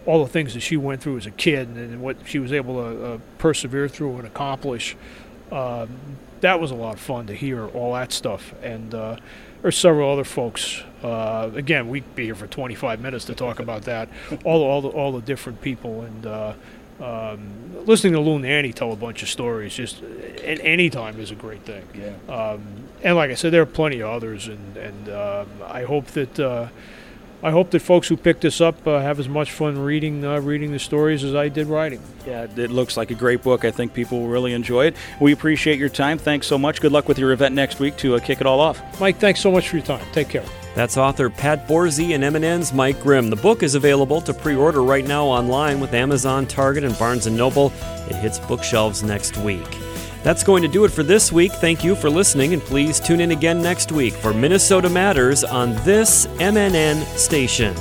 all 0.06 0.24
the 0.24 0.32
things 0.32 0.54
that 0.54 0.60
she 0.60 0.76
went 0.78 1.02
through 1.02 1.18
as 1.18 1.26
a 1.26 1.32
kid 1.32 1.70
and 1.70 2.02
what 2.02 2.18
she 2.26 2.40
was 2.40 2.52
able 2.52 2.76
to 2.76 3.06
uh, 3.06 3.18
persevere 3.38 3.88
through 3.88 4.18
and 4.18 4.28
accomplish. 4.28 4.96
Um, 5.52 5.90
that 6.42 6.60
was 6.60 6.72
a 6.72 6.76
lot 6.76 6.96
of 6.96 7.00
fun 7.00 7.28
to 7.28 7.34
hear 7.34 7.68
all 7.68 7.94
that 7.94 8.12
stuff, 8.12 8.54
and 8.62 8.94
uh, 8.94 9.18
there's 9.62 9.78
several 9.78 10.12
other 10.12 10.24
folks. 10.24 10.84
Uh, 11.02 11.50
again, 11.56 11.88
we'd 11.88 12.16
be 12.16 12.26
here 12.26 12.36
for 12.36 12.48
25 12.48 13.00
minutes 13.00 13.26
to 13.26 13.36
talk 13.36 13.60
about 13.60 13.84
that. 13.84 14.10
all, 14.44 14.62
all 14.64 14.82
the 14.82 14.90
all 14.90 15.12
the 15.12 15.22
different 15.22 15.62
people 15.62 16.02
and 16.02 16.26
uh, 16.26 16.54
um, 17.00 17.86
listening 17.86 18.14
to 18.14 18.20
Lou 18.20 18.40
Nanne 18.40 18.74
tell 18.74 18.92
a 18.92 18.96
bunch 18.96 19.24
of 19.24 19.30
stories 19.30 19.74
just 19.74 20.02
at 20.04 20.60
any 20.62 20.90
time 20.90 21.20
is 21.20 21.32
a 21.32 21.36
great 21.36 21.62
thing. 21.64 21.84
Yeah. 21.94 22.34
Um, 22.34 22.64
and 23.04 23.16
like 23.16 23.32
I 23.32 23.36
said, 23.36 23.54
there 23.54 23.62
are 23.62 23.68
plenty 23.68 24.00
of 24.00 24.10
others, 24.10 24.48
and 24.48 24.78
and 24.78 25.10
uh, 25.10 25.46
I 25.66 25.84
hope 25.84 26.08
that 26.08 26.40
uh, 26.40 26.68
I 27.44 27.52
hope 27.52 27.70
that 27.72 27.82
folks 27.82 28.08
who 28.08 28.18
pick 28.18 28.40
this 28.40 28.60
up 28.60 28.88
uh, 28.88 29.00
have 29.00 29.20
as 29.20 29.30
much 29.30 29.52
fun 29.52 29.78
reading 29.78 30.26
uh, 30.26 30.40
reading 30.40 30.72
the 30.72 30.80
stories 30.80 31.24
as 31.24 31.36
I 31.36 31.50
did 31.50 31.68
writing. 31.68 32.02
Yeah, 32.26 32.48
it 32.56 32.72
looks 32.72 32.98
like 32.98 33.12
a 33.12 33.16
great 33.16 33.44
book. 33.44 33.64
I 33.64 33.72
think 33.72 33.94
people 33.94 34.20
will 34.20 34.28
really 34.28 34.54
enjoy 34.54 34.88
it. 34.88 34.96
We 35.22 35.32
appreciate 35.32 35.78
your 35.78 35.90
time. 35.90 36.18
Thanks 36.18 36.48
so 36.48 36.58
much. 36.58 36.82
Good 36.82 36.92
luck 36.92 37.08
with 37.08 37.20
your 37.20 37.32
event 37.32 37.54
next 37.54 37.80
week 37.80 37.98
to 37.98 38.16
uh, 38.16 38.20
kick 38.20 38.42
it 38.42 38.48
all 38.48 38.60
off. 38.60 38.82
Mike, 39.00 39.20
thanks 39.20 39.40
so 39.40 39.52
much 39.52 39.70
for 39.70 39.78
your 39.78 39.86
time. 39.86 40.06
Take 40.14 40.30
care. 40.30 40.46
That's 40.78 40.96
author 40.96 41.32
Pat 41.32 41.68
Borzi 41.68 42.14
and 42.14 42.24
MNN's 42.24 42.72
Mike 42.72 43.02
Grimm. 43.02 43.32
The 43.32 43.36
book 43.36 43.64
is 43.64 43.74
available 43.74 44.22
to 44.22 44.32
pre-order 44.32 44.84
right 44.84 45.08
now 45.08 45.26
online 45.26 45.80
with 45.80 45.96
Amazon, 45.96 46.46
Target, 46.46 46.84
and 46.84 46.96
Barnes 47.00 47.26
& 47.28 47.32
Noble. 47.32 47.74
It 48.08 48.16
hits 48.16 48.38
bookshelves 48.38 49.02
next 49.02 49.38
week. 49.38 49.66
That's 50.22 50.44
going 50.44 50.62
to 50.62 50.68
do 50.68 50.86
it 50.86 50.92
for 50.92 51.02
this 51.02 51.32
week. 51.32 51.52
Thank 51.54 51.84
you 51.84 51.96
for 51.96 52.12
listening, 52.12 52.54
and 52.54 52.62
please 52.62 53.00
tune 53.00 53.22
in 53.22 53.32
again 53.32 53.60
next 53.60 53.92
week 53.92 54.14
for 54.14 54.36
Minnesota 54.36 54.88
Matters 54.88 55.44
on 55.44 55.74
this 55.84 56.28
MNN 56.38 57.04
station. 57.18 57.74